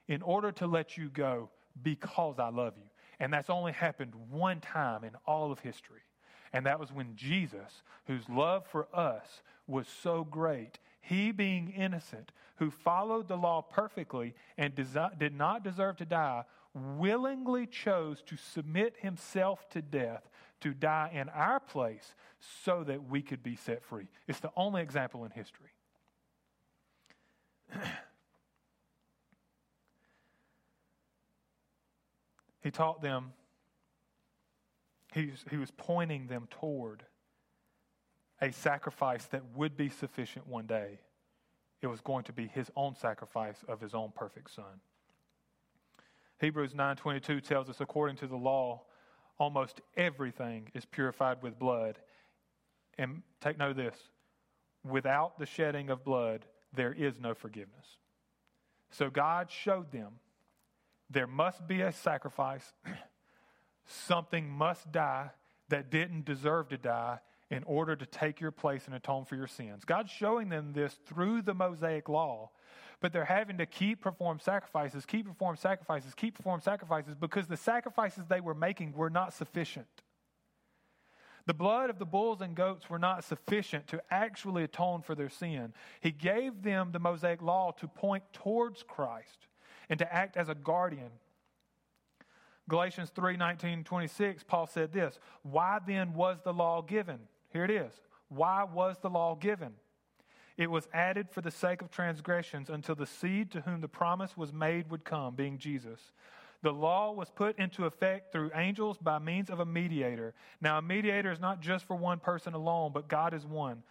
[0.07, 1.49] in order to let you go
[1.81, 2.89] because I love you.
[3.19, 6.01] And that's only happened one time in all of history.
[6.53, 12.31] And that was when Jesus, whose love for us was so great, he being innocent,
[12.57, 18.95] who followed the law perfectly and did not deserve to die, willingly chose to submit
[18.99, 20.29] himself to death
[20.61, 22.15] to die in our place
[22.63, 24.07] so that we could be set free.
[24.27, 25.69] It's the only example in history.
[32.61, 33.33] he taught them,
[35.13, 37.03] he he was pointing them toward
[38.41, 40.99] a sacrifice that would be sufficient one day.
[41.81, 44.81] It was going to be his own sacrifice of his own perfect son.
[46.39, 48.83] Hebrews 9:22 tells us according to the law
[49.39, 51.99] almost everything is purified with blood.
[52.97, 53.95] And take note of this
[54.83, 57.85] without the shedding of blood, there is no forgiveness.
[58.91, 60.13] So God showed them
[61.09, 62.73] there must be a sacrifice,
[63.85, 65.31] something must die
[65.69, 67.19] that didn't deserve to die
[67.49, 69.85] in order to take your place and atone for your sins.
[69.85, 72.49] God's showing them this through the Mosaic law
[72.99, 77.57] but they're having to keep perform sacrifices, keep perform sacrifices, keep perform sacrifices because the
[77.57, 79.87] sacrifices they were making were not sufficient.
[81.45, 85.29] The blood of the bulls and goats were not sufficient to actually atone for their
[85.29, 85.73] sin.
[86.01, 89.47] He gave them the Mosaic law to point towards Christ
[89.89, 91.11] and to act as a guardian.
[92.67, 97.19] Galatians 3 19, 26, Paul said this Why then was the law given?
[97.53, 97.93] Here it is.
[98.27, 99.71] Why was the law given?
[100.57, 104.35] It was added for the sake of transgressions until the seed to whom the promise
[104.35, 106.11] was made would come, being Jesus.
[106.63, 110.33] The law was put into effect through angels by means of a mediator.
[110.59, 113.83] Now, a mediator is not just for one person alone, but God is one.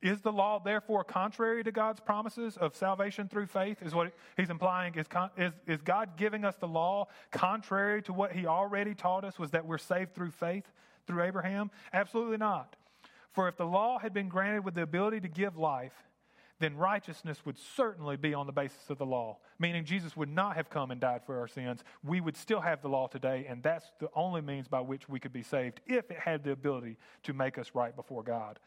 [0.00, 3.82] Is the law therefore contrary to God's promises of salvation through faith?
[3.82, 4.94] Is what he's implying.
[4.94, 9.38] Is, is, is God giving us the law contrary to what he already taught us,
[9.38, 10.70] was that we're saved through faith
[11.06, 11.70] through Abraham?
[11.92, 12.76] Absolutely not.
[13.34, 15.92] For if the law had been granted with the ability to give life,
[16.60, 20.54] then righteousness would certainly be on the basis of the law, meaning Jesus would not
[20.54, 21.82] have come and died for our sins.
[22.04, 25.18] We would still have the law today, and that's the only means by which we
[25.18, 28.60] could be saved if it had the ability to make us right before God.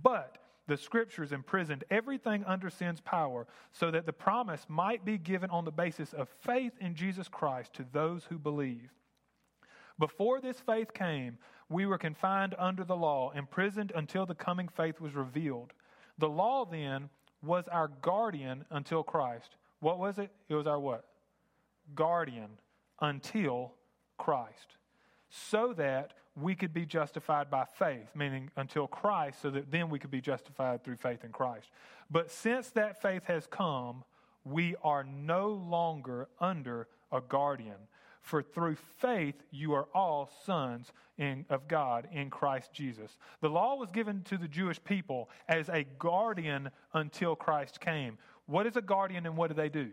[0.00, 5.48] But the scriptures imprisoned everything under sin's power so that the promise might be given
[5.48, 8.90] on the basis of faith in Jesus Christ to those who believe.
[9.98, 11.38] Before this faith came,
[11.70, 15.72] we were confined under the law, imprisoned until the coming faith was revealed.
[16.18, 17.08] The law then
[17.42, 19.56] was our guardian until Christ.
[19.78, 20.30] What was it?
[20.48, 21.06] It was our what?
[21.94, 22.50] Guardian
[23.00, 23.72] until
[24.18, 24.76] Christ.
[25.30, 29.98] So that we could be justified by faith, meaning until Christ, so that then we
[29.98, 31.70] could be justified through faith in Christ.
[32.10, 34.04] But since that faith has come,
[34.44, 37.76] we are no longer under a guardian.
[38.20, 43.16] For through faith you are all sons in, of God in Christ Jesus.
[43.40, 48.18] The law was given to the Jewish people as a guardian until Christ came.
[48.46, 49.90] What is a guardian and what do they do?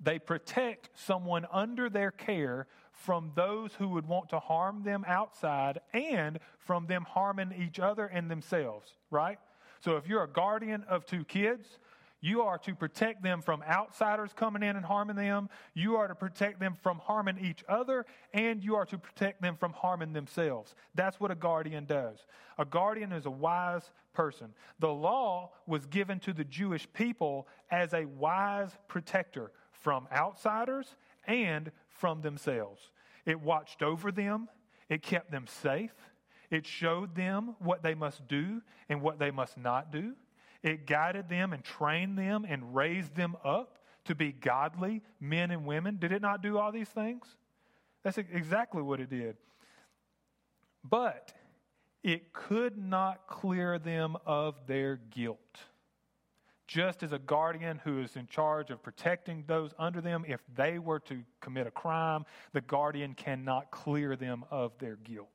[0.00, 5.80] They protect someone under their care from those who would want to harm them outside
[5.92, 9.38] and from them harming each other and themselves, right?
[9.80, 11.78] So if you're a guardian of two kids,
[12.26, 15.48] you are to protect them from outsiders coming in and harming them.
[15.74, 19.54] You are to protect them from harming each other, and you are to protect them
[19.54, 20.74] from harming themselves.
[20.96, 22.26] That's what a guardian does.
[22.58, 24.54] A guardian is a wise person.
[24.80, 30.96] The law was given to the Jewish people as a wise protector from outsiders
[31.28, 32.90] and from themselves.
[33.24, 34.48] It watched over them,
[34.88, 35.94] it kept them safe,
[36.50, 40.16] it showed them what they must do and what they must not do.
[40.62, 45.66] It guided them and trained them and raised them up to be godly men and
[45.66, 45.98] women.
[45.98, 47.36] Did it not do all these things?
[48.02, 49.36] That's exactly what it did.
[50.84, 51.32] But
[52.02, 55.40] it could not clear them of their guilt
[56.66, 60.78] just as a guardian who is in charge of protecting those under them, if they
[60.78, 65.28] were to commit a crime, the guardian cannot clear them of their guilt.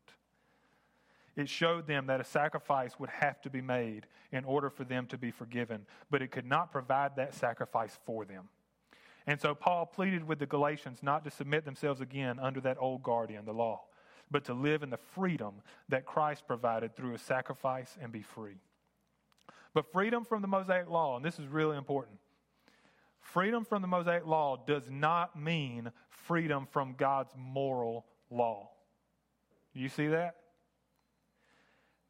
[1.35, 5.07] It showed them that a sacrifice would have to be made in order for them
[5.07, 8.49] to be forgiven, but it could not provide that sacrifice for them.
[9.27, 13.03] And so Paul pleaded with the Galatians not to submit themselves again under that old
[13.03, 13.83] guardian, the law,
[14.29, 15.55] but to live in the freedom
[15.89, 18.57] that Christ provided through a sacrifice and be free.
[19.73, 22.17] But freedom from the Mosaic law, and this is really important
[23.21, 28.69] freedom from the Mosaic law does not mean freedom from God's moral law.
[29.73, 30.35] You see that?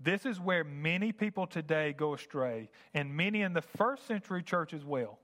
[0.03, 4.73] This is where many people today go astray, and many in the first century church
[4.73, 5.19] as well.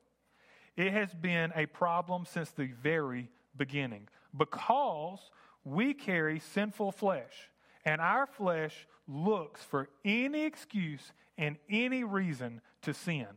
[0.75, 5.31] It has been a problem since the very beginning because
[5.63, 7.49] we carry sinful flesh,
[7.85, 13.27] and our flesh looks for any excuse and any reason to sin.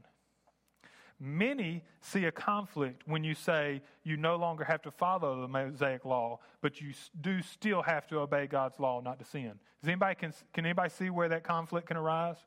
[1.20, 6.06] Many see a conflict when you say you no longer have to follow the Mosaic
[6.06, 9.52] law, but you do still have to obey God's law not to sin.
[9.83, 12.38] Does anybody can, can anybody see where that conflict can arise?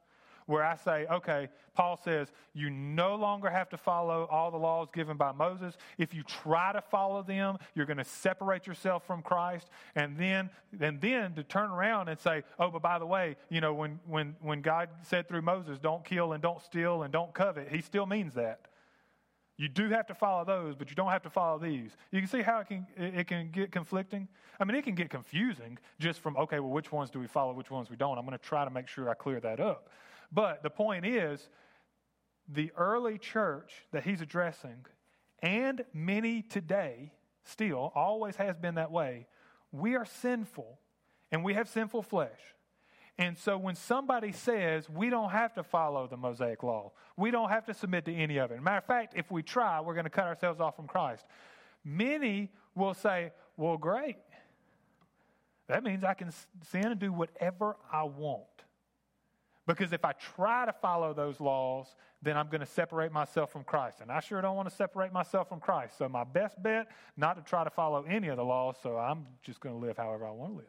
[0.45, 4.89] Where I say, okay, Paul says, you no longer have to follow all the laws
[4.93, 5.75] given by Moses.
[5.97, 9.69] If you try to follow them, you're going to separate yourself from Christ.
[9.95, 13.62] And then, and then to turn around and say, oh, but by the way, you
[13.62, 17.34] know, when, when, when God said through Moses, don't kill and don't steal and don't
[17.34, 18.67] covet, he still means that.
[19.56, 21.91] You do have to follow those, but you don't have to follow these.
[22.12, 24.27] You can see how it can, it can get conflicting.
[24.60, 27.53] I mean, it can get confusing just from, okay, well, which ones do we follow,
[27.53, 28.17] which ones we don't.
[28.17, 29.89] I'm going to try to make sure I clear that up.
[30.33, 31.47] But the point is,
[32.47, 34.85] the early church that he's addressing,
[35.41, 37.11] and many today
[37.43, 39.27] still, always has been that way,
[39.71, 40.79] we are sinful
[41.31, 42.39] and we have sinful flesh.
[43.17, 47.49] And so when somebody says we don't have to follow the Mosaic law, we don't
[47.49, 48.61] have to submit to any of it.
[48.61, 51.25] Matter of fact, if we try, we're going to cut ourselves off from Christ.
[51.83, 54.17] Many will say, well, great.
[55.67, 56.31] That means I can
[56.71, 58.62] sin and do whatever I want.
[59.65, 63.63] Because if I try to follow those laws, then I'm going to separate myself from
[63.63, 64.02] Christ.
[64.02, 65.97] And I sure don't want to separate myself from Christ.
[65.97, 69.26] So my best bet, not to try to follow any of the laws, so I'm
[69.41, 70.67] just going to live however I want to live.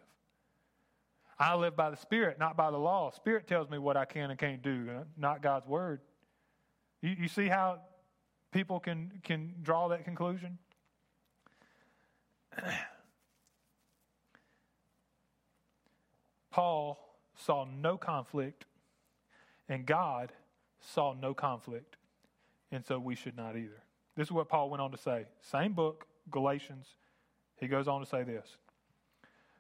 [1.39, 3.11] I live by the Spirit, not by the law.
[3.11, 6.01] Spirit tells me what I can and can't do, uh, not God's word.
[7.03, 7.81] You, you see how
[8.53, 10.59] people can, can draw that conclusion?
[16.53, 17.01] Paul
[17.35, 18.65] saw no conflict
[19.75, 20.31] and God
[20.79, 21.97] saw no conflict,
[22.71, 23.83] and so we should not either.
[24.15, 25.27] This is what Paul went on to say.
[25.41, 26.87] Same book, Galatians.
[27.57, 28.57] He goes on to say this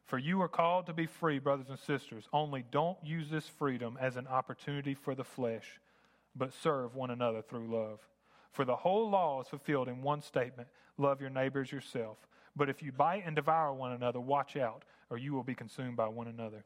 [0.04, 2.28] For you are called to be free, brothers and sisters.
[2.32, 5.80] Only don't use this freedom as an opportunity for the flesh,
[6.36, 7.98] but serve one another through love.
[8.52, 12.18] For the whole law is fulfilled in one statement love your neighbors yourself.
[12.54, 15.96] But if you bite and devour one another, watch out, or you will be consumed
[15.96, 16.64] by one another.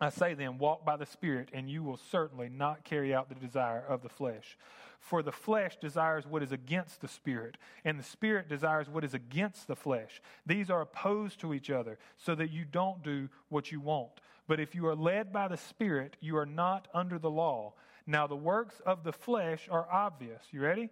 [0.00, 3.34] I say then, walk by the Spirit, and you will certainly not carry out the
[3.36, 4.58] desire of the flesh.
[4.98, 9.14] For the flesh desires what is against the Spirit, and the Spirit desires what is
[9.14, 10.20] against the flesh.
[10.44, 14.10] These are opposed to each other, so that you don't do what you want.
[14.48, 17.74] But if you are led by the Spirit, you are not under the law.
[18.06, 20.42] Now, the works of the flesh are obvious.
[20.50, 20.90] You ready?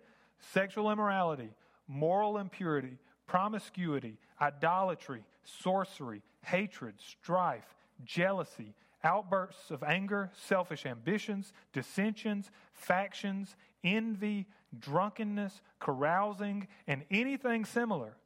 [0.52, 1.50] Sexual immorality,
[1.88, 13.56] moral impurity, promiscuity, idolatry, sorcery, hatred, strife, jealousy outbursts of anger, selfish ambitions, dissensions, factions,
[13.82, 14.46] envy,
[14.78, 18.16] drunkenness, carousing, and anything similar.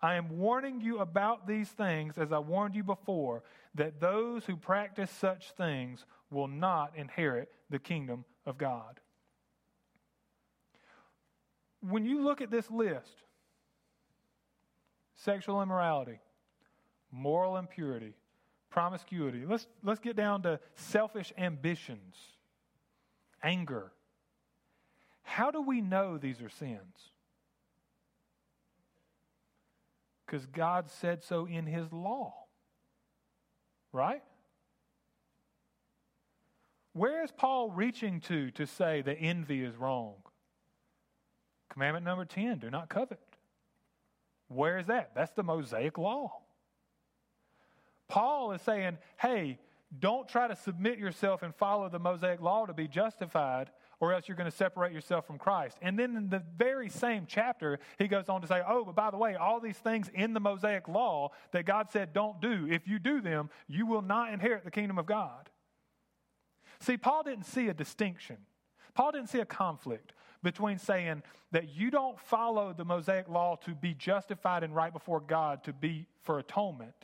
[0.00, 3.42] I am warning you about these things as I warned you before,
[3.74, 9.00] that those who practice such things will not inherit the kingdom of God.
[11.80, 13.22] When you look at this list
[15.16, 16.20] sexual immorality,
[17.10, 18.14] moral impurity,
[18.70, 22.16] promiscuity, let's, let's get down to selfish ambitions,
[23.42, 23.92] anger.
[25.22, 27.10] How do we know these are sins?
[30.26, 32.34] Because God said so in His law.
[33.92, 34.22] Right?
[36.92, 40.14] Where is Paul reaching to to say that envy is wrong?
[41.70, 43.20] Commandment number 10 do not covet.
[44.48, 45.12] Where is that?
[45.14, 46.40] That's the Mosaic law.
[48.08, 49.58] Paul is saying, hey,
[49.98, 54.28] don't try to submit yourself and follow the Mosaic law to be justified, or else
[54.28, 55.76] you're going to separate yourself from Christ.
[55.80, 59.10] And then in the very same chapter, he goes on to say, Oh, but by
[59.10, 62.86] the way, all these things in the Mosaic law that God said don't do, if
[62.86, 65.50] you do them, you will not inherit the kingdom of God.
[66.80, 68.36] See, Paul didn't see a distinction,
[68.94, 73.74] Paul didn't see a conflict between saying that you don't follow the Mosaic law to
[73.74, 76.94] be justified and right before God to be for atonement,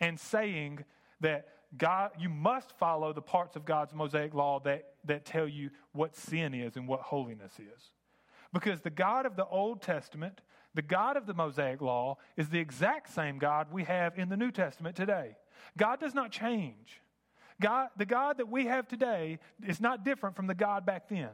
[0.00, 0.84] and saying
[1.20, 5.70] that God, you must follow the parts of God's Mosaic law that, that tell you
[5.92, 7.90] what sin is and what holiness is.
[8.52, 10.40] Because the God of the Old Testament,
[10.74, 14.36] the God of the Mosaic law, is the exact same God we have in the
[14.36, 15.36] New Testament today.
[15.76, 17.00] God does not change.
[17.60, 21.30] God, the God that we have today is not different from the God back then.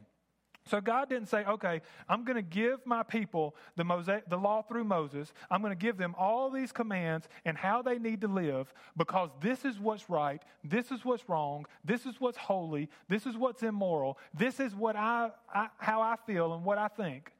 [0.70, 4.62] So God didn't say, okay, I'm going to give my people the, Mosaic, the law
[4.62, 5.32] through Moses.
[5.50, 9.30] I'm going to give them all these commands and how they need to live because
[9.40, 13.64] this is what's right, this is what's wrong, this is what's holy, this is what's
[13.64, 17.32] immoral, this is what I, I how I feel and what I think.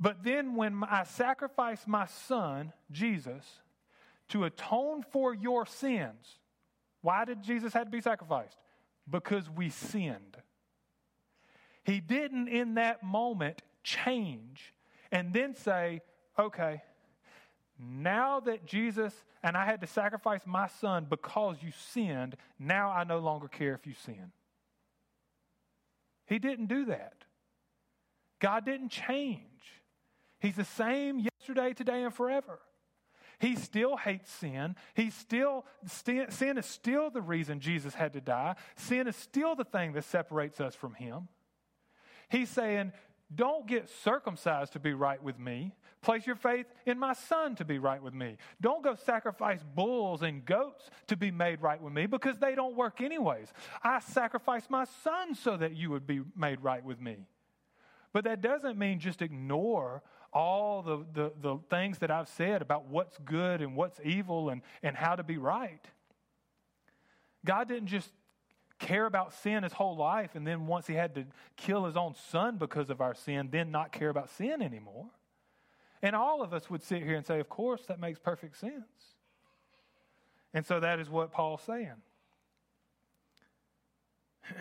[0.00, 3.44] But then when I sacrifice my son, Jesus,
[4.30, 6.38] to atone for your sins,
[7.02, 8.56] why did Jesus have to be sacrificed?
[9.10, 10.38] Because we sinned.
[11.88, 14.74] He didn't in that moment change
[15.10, 16.02] and then say,
[16.38, 16.82] okay,
[17.80, 23.04] now that Jesus and I had to sacrifice my son because you sinned, now I
[23.04, 24.32] no longer care if you sin.
[26.26, 27.24] He didn't do that.
[28.38, 29.40] God didn't change.
[30.40, 32.58] He's the same yesterday, today, and forever.
[33.38, 34.76] He still hates sin.
[34.92, 38.56] He still sin is still the reason Jesus had to die.
[38.76, 41.28] Sin is still the thing that separates us from him.
[42.28, 42.92] He's saying,
[43.34, 45.74] don't get circumcised to be right with me.
[46.00, 48.36] Place your faith in my son to be right with me.
[48.60, 52.76] Don't go sacrifice bulls and goats to be made right with me because they don't
[52.76, 53.52] work anyways.
[53.82, 57.26] I sacrificed my son so that you would be made right with me.
[58.12, 60.02] But that doesn't mean just ignore
[60.32, 64.62] all the, the, the things that I've said about what's good and what's evil and,
[64.82, 65.84] and how to be right.
[67.44, 68.10] God didn't just
[68.78, 71.24] care about sin his whole life, and then once he had to
[71.56, 75.06] kill his own son because of our sin, then not care about sin anymore.
[76.00, 79.16] And all of us would sit here and say, Of course, that makes perfect sense.
[80.54, 81.92] And so that is what Paul's saying.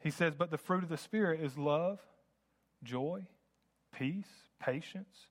[0.00, 2.00] he says, But the fruit of the Spirit is love,
[2.82, 3.26] joy,
[3.96, 5.28] peace, patience,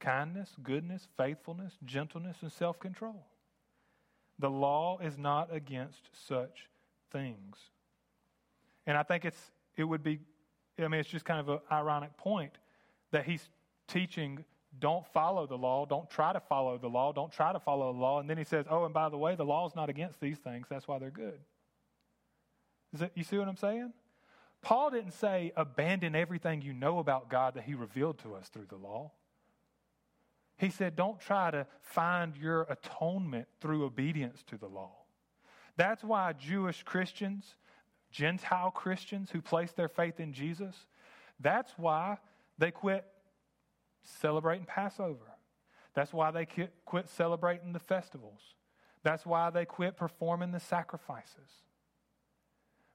[0.00, 3.26] kindness, goodness, faithfulness, gentleness, and self control.
[4.38, 6.68] The law is not against such
[7.10, 7.56] things.
[8.86, 10.20] And I think it's it would be
[10.78, 12.52] I mean it's just kind of an ironic point
[13.10, 13.48] that he's
[13.88, 14.44] teaching
[14.78, 17.98] don't follow the law, don't try to follow the law, don't try to follow the
[17.98, 20.18] law, and then he says, "Oh, and by the way, the law is not against
[20.18, 20.66] these things.
[20.70, 21.38] That's why they're good."
[22.94, 23.92] Is it, you see what I'm saying?
[24.62, 28.66] Paul didn't say abandon everything you know about God that he revealed to us through
[28.66, 29.10] the law.
[30.62, 34.92] He said, don't try to find your atonement through obedience to the law.
[35.76, 37.56] That's why Jewish Christians,
[38.12, 40.76] Gentile Christians who place their faith in Jesus,
[41.40, 42.18] that's why
[42.58, 43.04] they quit
[44.04, 45.32] celebrating Passover.
[45.94, 48.54] That's why they quit celebrating the festivals.
[49.02, 51.64] That's why they quit performing the sacrifices.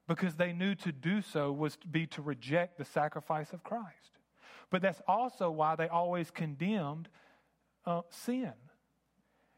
[0.06, 4.20] Because they knew to do so was to be to reject the sacrifice of Christ.
[4.70, 7.10] But that's also why they always condemned
[7.88, 8.52] uh, sin.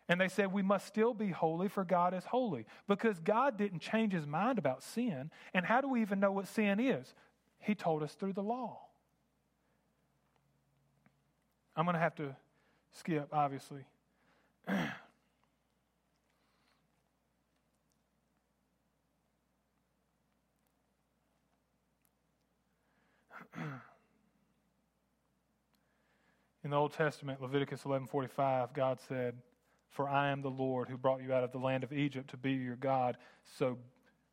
[0.09, 2.65] And they said, We must still be holy, for God is holy.
[2.89, 5.31] Because God didn't change his mind about sin.
[5.53, 7.13] And how do we even know what sin is?
[7.59, 8.79] He told us through the law.
[11.77, 12.35] I'm going to have to
[12.93, 13.85] skip, obviously.
[26.71, 29.43] In the Old Testament, Leviticus 11:45, God said,
[29.89, 32.37] "For I am the Lord who brought you out of the land of Egypt to
[32.37, 33.77] be your God, so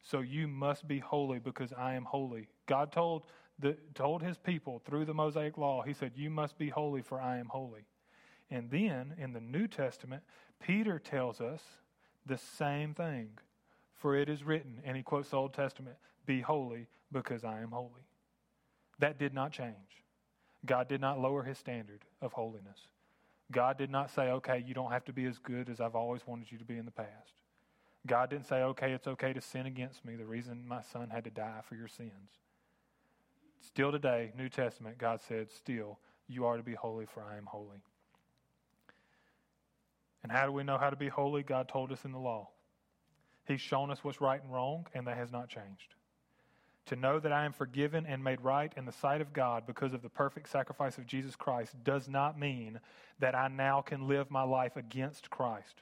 [0.03, 3.25] so you must be holy because I am holy." God told
[3.57, 7.19] the, told his people through the Mosaic law, he said, "You must be holy for
[7.19, 7.87] I am holy."
[8.51, 10.23] And then in the New Testament,
[10.59, 11.81] Peter tells us
[12.27, 13.39] the same thing.
[13.95, 17.71] For it is written, and he quotes the Old Testament, Be holy because I am
[17.71, 18.05] holy.
[18.99, 20.03] That did not change.
[20.67, 22.77] God did not lower his standard of holiness.
[23.51, 26.27] God did not say, okay, you don't have to be as good as I've always
[26.27, 27.33] wanted you to be in the past.
[28.05, 31.23] God didn't say, okay, it's okay to sin against me, the reason my son had
[31.23, 32.11] to die for your sins.
[33.61, 35.97] Still today, New Testament, God said, still,
[36.27, 37.81] you are to be holy, for I am holy.
[40.23, 41.43] And how do we know how to be holy?
[41.43, 42.49] God told us in the law.
[43.47, 45.95] He's shown us what's right and wrong, and that has not changed.
[46.87, 49.93] To know that I am forgiven and made right in the sight of God because
[49.93, 52.79] of the perfect sacrifice of Jesus Christ does not mean
[53.19, 55.81] that I now can live my life against Christ.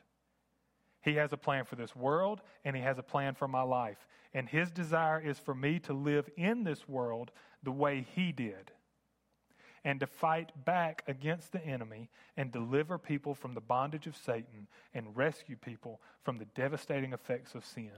[1.01, 4.07] He has a plan for this world, and He has a plan for my life.
[4.33, 7.31] And His desire is for me to live in this world
[7.61, 8.71] the way He did
[9.85, 14.67] and to fight back against the enemy and deliver people from the bondage of Satan
[14.95, 17.91] and rescue people from the devastating effects of sin.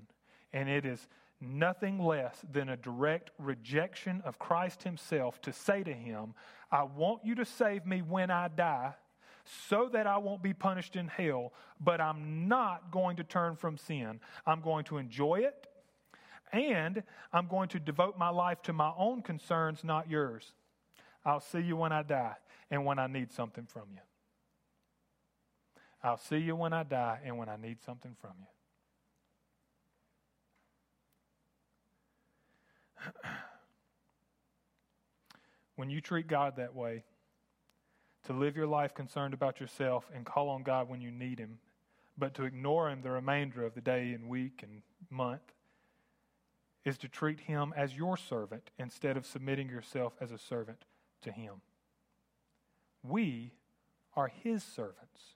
[0.52, 1.08] And it is
[1.40, 6.34] nothing less than a direct rejection of Christ Himself to say to Him,
[6.72, 8.94] I want you to save me when I die
[9.70, 13.78] so that I won't be punished in hell, but I'm not going to turn from
[13.78, 14.20] sin.
[14.46, 15.68] I'm going to enjoy it,
[16.52, 20.54] and I'm going to devote my life to my own concerns, not yours.
[21.26, 22.36] I'll see you when I die
[22.70, 24.02] and when I need something from you.
[26.04, 28.57] I'll see you when I die and when I need something from you.
[35.76, 37.04] when you treat God that way,
[38.24, 41.60] to live your life concerned about yourself and call on God when you need Him,
[42.18, 45.54] but to ignore Him the remainder of the day and week and month,
[46.84, 50.84] is to treat Him as your servant instead of submitting yourself as a servant
[51.22, 51.62] to him.
[53.04, 53.54] We
[54.16, 55.36] are his servants,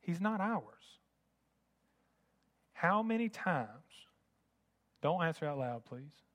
[0.00, 0.62] he's not ours.
[2.72, 3.68] How many times,
[5.00, 6.25] don't answer out loud, please,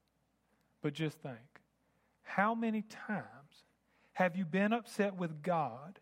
[0.82, 1.38] but just think,
[2.24, 3.66] how many times
[4.14, 6.00] have you been upset with God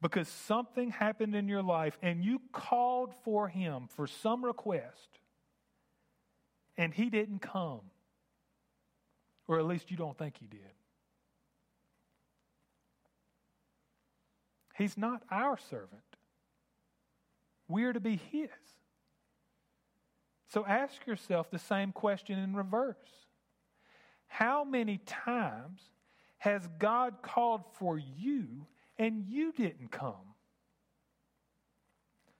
[0.00, 5.18] because something happened in your life and you called for him for some request
[6.76, 7.80] and he didn't come?
[9.48, 10.60] Or at least you don't think he did.
[14.76, 16.02] He's not our servant.
[17.68, 18.50] We are to be His.
[20.48, 22.96] So ask yourself the same question in reverse
[24.32, 25.82] How many times
[26.38, 28.66] has God called for you
[28.98, 30.32] and you didn't come?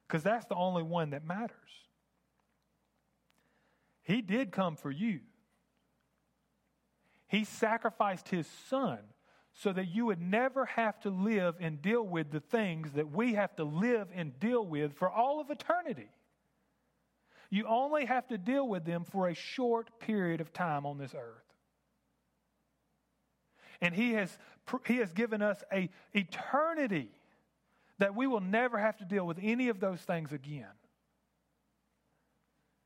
[0.09, 1.53] Because that's the only one that matters.
[4.05, 5.21] He did come for you.
[7.29, 9.01] He sacrificed his son
[9.53, 13.35] so that you would never have to live and deal with the things that we
[13.35, 16.09] have to live and deal with for all of eternity.
[17.51, 21.15] You only have to deal with them for a short period of time on this
[21.15, 21.52] earth.
[23.83, 24.39] And he has,
[24.87, 27.11] he has given us a eternity
[27.99, 30.65] that we will never have to deal with any of those things again.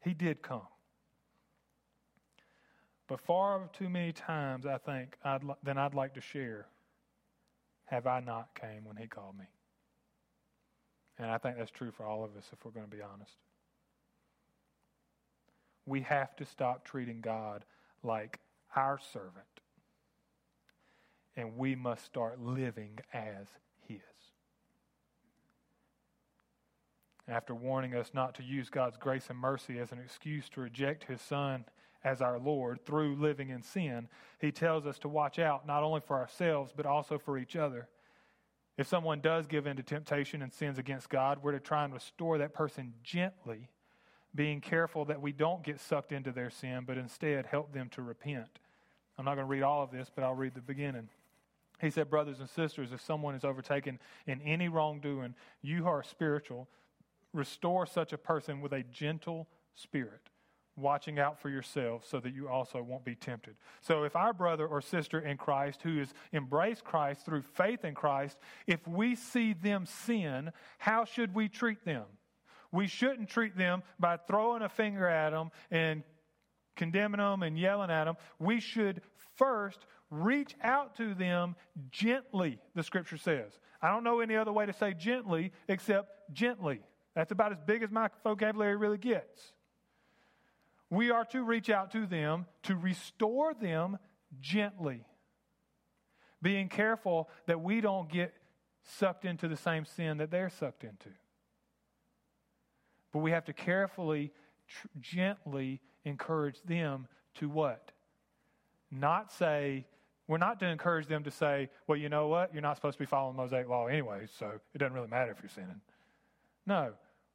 [0.03, 0.67] He did come.
[3.09, 6.67] But far too many times, I think, I'd, then I'd like to share,
[7.85, 9.45] have I not came when he called me?
[11.19, 13.37] And I think that's true for all of us if we're going to be honest.
[15.85, 17.65] We have to stop treating God
[18.03, 18.41] like
[18.75, 19.56] our servant.
[21.37, 23.47] And we must start living as
[23.87, 24.01] His.
[27.29, 31.05] After warning us not to use God's grace and mercy as an excuse to reject
[31.05, 31.65] His Son
[32.05, 34.09] as our Lord through living in sin,
[34.41, 37.89] he tells us to watch out not only for ourselves, but also for each other.
[38.79, 41.93] If someone does give in to temptation and sins against God, we're to try and
[41.93, 43.71] restore that person gently,
[44.35, 48.03] being careful that we don't get sucked into their sin, but instead help them to
[48.03, 48.61] repent.
[49.19, 51.09] I'm not going to read all of this, but I'll read the beginning.
[51.81, 56.03] He said, Brothers and sisters, if someone is overtaken in any wrongdoing, you who are
[56.03, 56.69] spiritual,
[57.33, 60.31] restore such a person with a gentle spirit
[60.77, 63.57] watching out for yourselves so that you also won't be tempted.
[63.81, 67.95] So, if our brother or sister in Christ who has embraced Christ through faith in
[67.95, 72.05] Christ, if we see them sin, how should we treat them?
[72.73, 76.03] We shouldn't treat them by throwing a finger at them and
[76.75, 78.17] condemning them and yelling at them.
[78.39, 79.01] We should
[79.37, 79.87] first
[80.25, 81.57] reach out to them
[81.91, 83.59] gently, the scripture says.
[83.83, 86.81] I don't know any other way to say gently except gently.
[87.15, 89.53] That's about as big as my vocabulary really gets.
[90.91, 93.99] We are to reach out to them to restore them
[94.41, 95.05] gently,
[96.43, 98.35] being careful that we don't get
[98.85, 101.11] sucked into the same sin that they're sucked into.
[103.13, 104.33] But we have to carefully,
[104.69, 107.91] tr- gently encourage them to what?
[108.91, 109.87] Not say,
[110.29, 112.53] we're not to encourage them to say, well, you know what?
[112.53, 115.39] You're not supposed to be following Mosaic law anyway, so it doesn't really matter if
[115.41, 115.81] you're sinning.
[116.67, 116.93] No,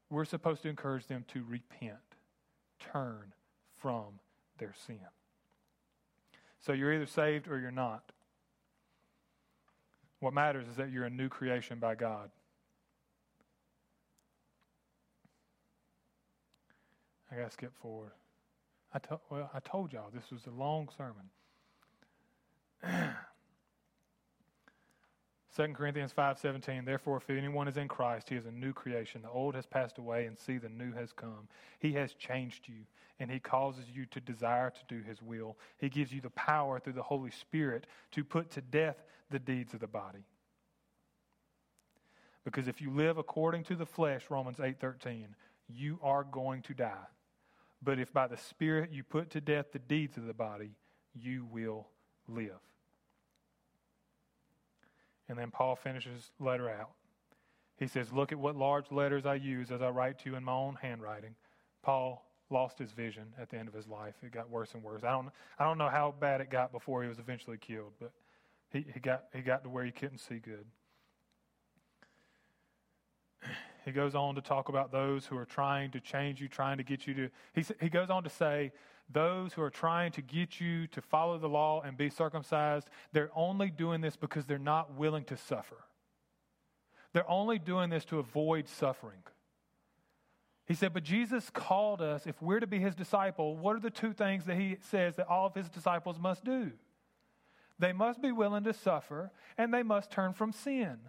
[0.09, 1.95] we're supposed to encourage them to repent,
[2.79, 3.33] turn
[3.77, 4.19] from
[4.57, 4.99] their sin.
[6.59, 8.11] So you're either saved or you're not.
[10.19, 12.29] What matters is that you're a new creation by God.
[17.31, 18.11] I got to skip forward.
[18.93, 21.29] I to, well, I told y'all this was a long sermon.
[25.55, 29.21] 2 Corinthians 5:17 Therefore if anyone is in Christ he is a new creation.
[29.21, 31.47] The old has passed away and see the new has come.
[31.79, 32.85] He has changed you
[33.19, 35.57] and he causes you to desire to do his will.
[35.77, 39.73] He gives you the power through the Holy Spirit to put to death the deeds
[39.73, 40.25] of the body.
[42.43, 45.35] Because if you live according to the flesh Romans 8:13
[45.67, 47.07] you are going to die.
[47.83, 50.71] But if by the spirit you put to death the deeds of the body
[51.13, 51.89] you will
[52.27, 52.70] live
[55.31, 56.91] and then Paul finishes letter out.
[57.77, 60.43] He says, Look at what large letters I use as I write to you in
[60.43, 61.35] my own handwriting.
[61.81, 64.13] Paul lost his vision at the end of his life.
[64.21, 65.05] It got worse and worse.
[65.05, 68.11] I don't, I don't know how bad it got before he was eventually killed, but
[68.73, 70.65] he, he, got, he got to where he couldn't see good.
[73.85, 76.83] He goes on to talk about those who are trying to change you, trying to
[76.83, 77.29] get you to.
[77.53, 78.73] He, he goes on to say
[79.13, 83.31] those who are trying to get you to follow the law and be circumcised, they're
[83.35, 85.77] only doing this because they're not willing to suffer.
[87.13, 89.23] They're only doing this to avoid suffering.
[90.65, 93.89] He said, But Jesus called us, if we're to be his disciple, what are the
[93.89, 96.71] two things that he says that all of his disciples must do?
[97.77, 100.99] They must be willing to suffer, and they must turn from sin.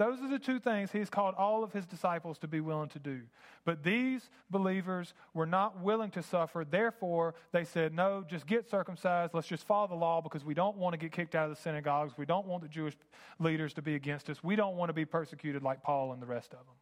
[0.00, 2.98] Those are the two things he's called all of his disciples to be willing to
[2.98, 3.20] do.
[3.66, 6.64] But these believers were not willing to suffer.
[6.64, 9.34] Therefore, they said, No, just get circumcised.
[9.34, 11.60] Let's just follow the law because we don't want to get kicked out of the
[11.60, 12.14] synagogues.
[12.16, 12.94] We don't want the Jewish
[13.38, 14.42] leaders to be against us.
[14.42, 16.76] We don't want to be persecuted like Paul and the rest of them.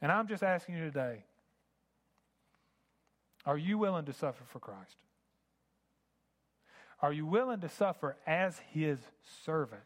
[0.00, 1.24] And I'm just asking you today
[3.44, 4.96] are you willing to suffer for Christ?
[7.02, 9.00] Are you willing to suffer as his
[9.44, 9.82] servant?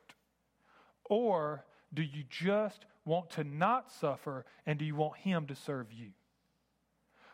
[1.11, 1.65] Or
[1.95, 6.11] do you just want to not suffer and do you want Him to serve you?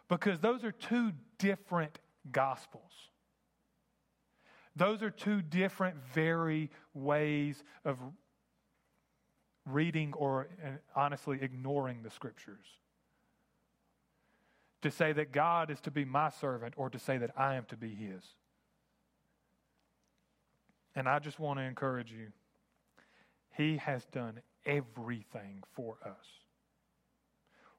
[0.08, 1.98] Because those are two different
[2.32, 2.92] gospels.
[4.74, 7.98] Those are two different, very ways of
[9.66, 12.64] reading or uh, honestly ignoring the scriptures.
[14.82, 17.64] To say that God is to be my servant or to say that I am
[17.66, 18.22] to be His.
[20.94, 22.28] And I just want to encourage you
[23.58, 26.26] he has done everything for us.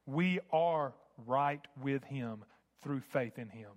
[0.06, 0.94] We are
[1.28, 2.44] right with Him
[2.82, 3.72] through faith in Him.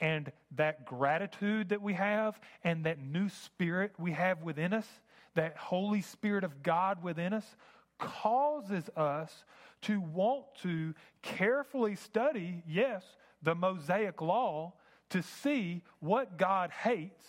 [0.00, 4.86] And that gratitude that we have and that new spirit we have within us,
[5.34, 7.56] that Holy Spirit of God within us,
[7.98, 9.44] causes us
[9.82, 13.04] to want to carefully study, yes,
[13.42, 14.72] the Mosaic law
[15.10, 17.24] to see what God hates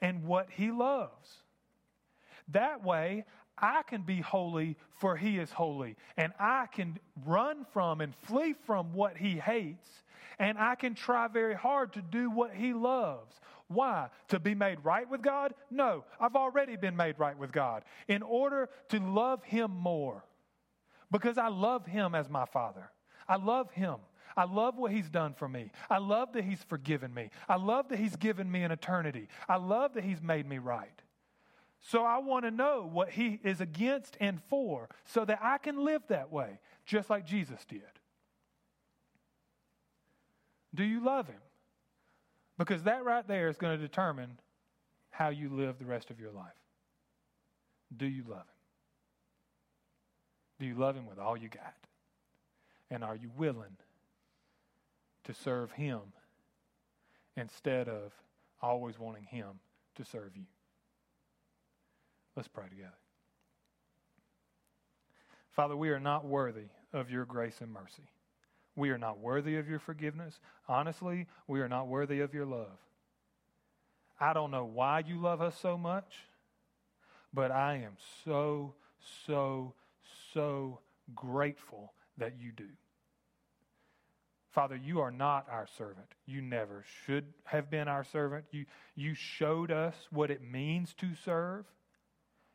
[0.00, 1.42] and what He loves.
[2.48, 3.24] That way,
[3.62, 5.96] I can be holy for he is holy.
[6.16, 9.88] And I can run from and flee from what he hates.
[10.38, 13.40] And I can try very hard to do what he loves.
[13.68, 14.08] Why?
[14.28, 15.54] To be made right with God?
[15.70, 17.84] No, I've already been made right with God.
[18.08, 20.24] In order to love him more.
[21.10, 22.90] Because I love him as my father.
[23.28, 23.96] I love him.
[24.36, 25.70] I love what he's done for me.
[25.90, 27.30] I love that he's forgiven me.
[27.48, 29.28] I love that he's given me an eternity.
[29.48, 31.01] I love that he's made me right.
[31.82, 35.84] So I want to know what he is against and for so that I can
[35.84, 37.82] live that way, just like Jesus did.
[40.74, 41.40] Do you love him?
[42.56, 44.38] Because that right there is going to determine
[45.10, 46.52] how you live the rest of your life.
[47.94, 48.46] Do you love him?
[50.60, 51.74] Do you love him with all you got?
[52.90, 53.76] And are you willing
[55.24, 56.00] to serve him
[57.36, 58.12] instead of
[58.60, 59.58] always wanting him
[59.96, 60.46] to serve you?
[62.36, 62.92] Let's pray together.
[65.50, 68.08] Father, we are not worthy of your grace and mercy.
[68.74, 70.40] We are not worthy of your forgiveness.
[70.66, 72.78] Honestly, we are not worthy of your love.
[74.18, 76.14] I don't know why you love us so much,
[77.34, 78.74] but I am so,
[79.26, 79.74] so,
[80.32, 80.78] so
[81.14, 82.68] grateful that you do.
[84.52, 86.06] Father, you are not our servant.
[86.26, 88.44] You never should have been our servant.
[88.50, 91.64] You, you showed us what it means to serve.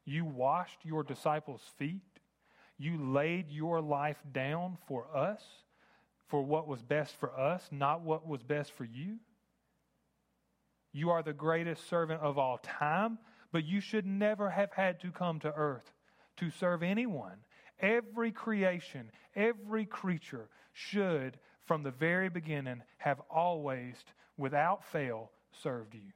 [0.08, 2.02] You washed your disciples' feet.
[2.78, 5.42] You laid your life down for us,
[6.30, 9.18] for what was best for us, not what was best for you.
[10.94, 13.20] You are the greatest servant of all time,
[13.52, 15.92] but you should never have had to come to earth
[16.38, 17.40] to serve anyone.
[17.82, 23.96] Every creation, every creature should from the very beginning have always,
[24.38, 26.14] without fail, served you.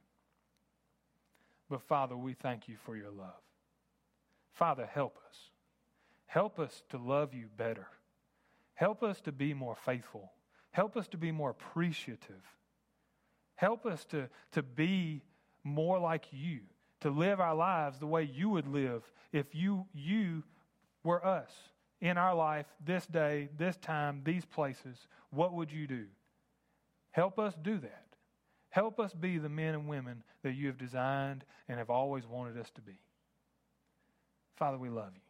[1.68, 3.51] But Father, we thank you for your love.
[4.52, 5.36] Father, help us.
[6.26, 7.86] Help us to love you better.
[8.74, 10.32] Help us to be more faithful.
[10.70, 12.42] Help us to be more appreciative.
[13.56, 15.22] Help us to, to be
[15.62, 16.60] more like you,
[17.00, 20.42] to live our lives the way you would live if you, you
[21.04, 21.52] were us
[22.00, 26.06] in our life, this day, this time, these places, what would you do?
[27.12, 28.06] Help us do that.
[28.70, 32.58] Help us be the men and women that you have designed and have always wanted
[32.58, 32.98] us to be.
[34.62, 35.20] Father, we love you.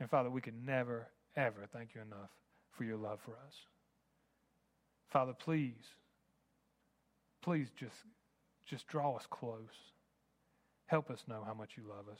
[0.00, 1.06] And Father, we can never,
[1.36, 2.30] ever thank you enough
[2.72, 3.54] for your love for us.
[5.12, 5.84] Father, please,
[7.42, 7.94] please just,
[8.66, 9.92] just draw us close.
[10.86, 12.18] Help us know how much you love us.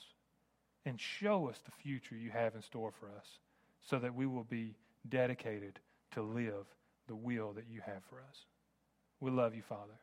[0.87, 3.27] And show us the future you have in store for us
[3.83, 4.77] so that we will be
[5.09, 5.81] dedicated
[6.13, 6.67] to live
[7.09, 8.37] the will that you have for us.
[9.19, 9.99] We love you, Father.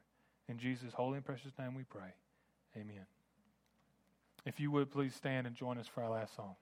[0.50, 2.12] In Jesus' holy and precious name we pray.
[2.76, 3.06] Amen.
[4.46, 6.56] If you would please stand and join us for our last song.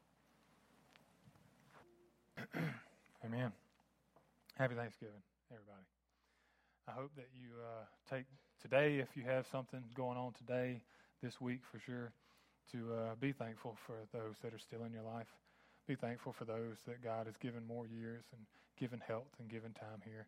[3.25, 3.51] Amen.
[4.57, 5.85] Happy Thanksgiving, everybody.
[6.87, 8.25] I hope that you uh, take
[8.61, 10.81] today, if you have something going on today,
[11.23, 12.11] this week for sure,
[12.73, 15.27] to uh, be thankful for those that are still in your life.
[15.87, 18.41] Be thankful for those that God has given more years and
[18.77, 20.27] given health and given time here.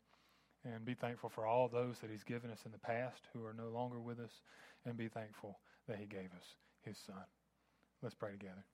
[0.64, 3.54] And be thankful for all those that He's given us in the past who are
[3.54, 4.32] no longer with us.
[4.86, 7.26] And be thankful that He gave us His Son.
[8.02, 8.66] Let's pray together.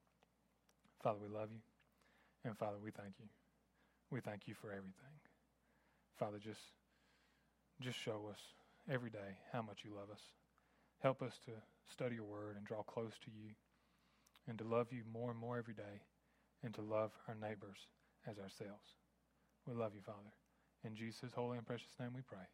[1.03, 1.59] Father, we love you.
[2.45, 3.25] And Father, we thank you.
[4.09, 5.15] We thank you for everything.
[6.17, 6.61] Father, just,
[7.82, 8.39] just show us
[8.89, 10.21] every day how much you love us.
[10.99, 11.51] Help us to
[11.91, 13.51] study your word and draw close to you
[14.47, 16.01] and to love you more and more every day
[16.63, 17.88] and to love our neighbors
[18.25, 18.95] as ourselves.
[19.67, 20.34] We love you, Father.
[20.84, 22.47] In Jesus' holy and precious name we pray.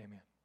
[0.00, 0.37] Amen.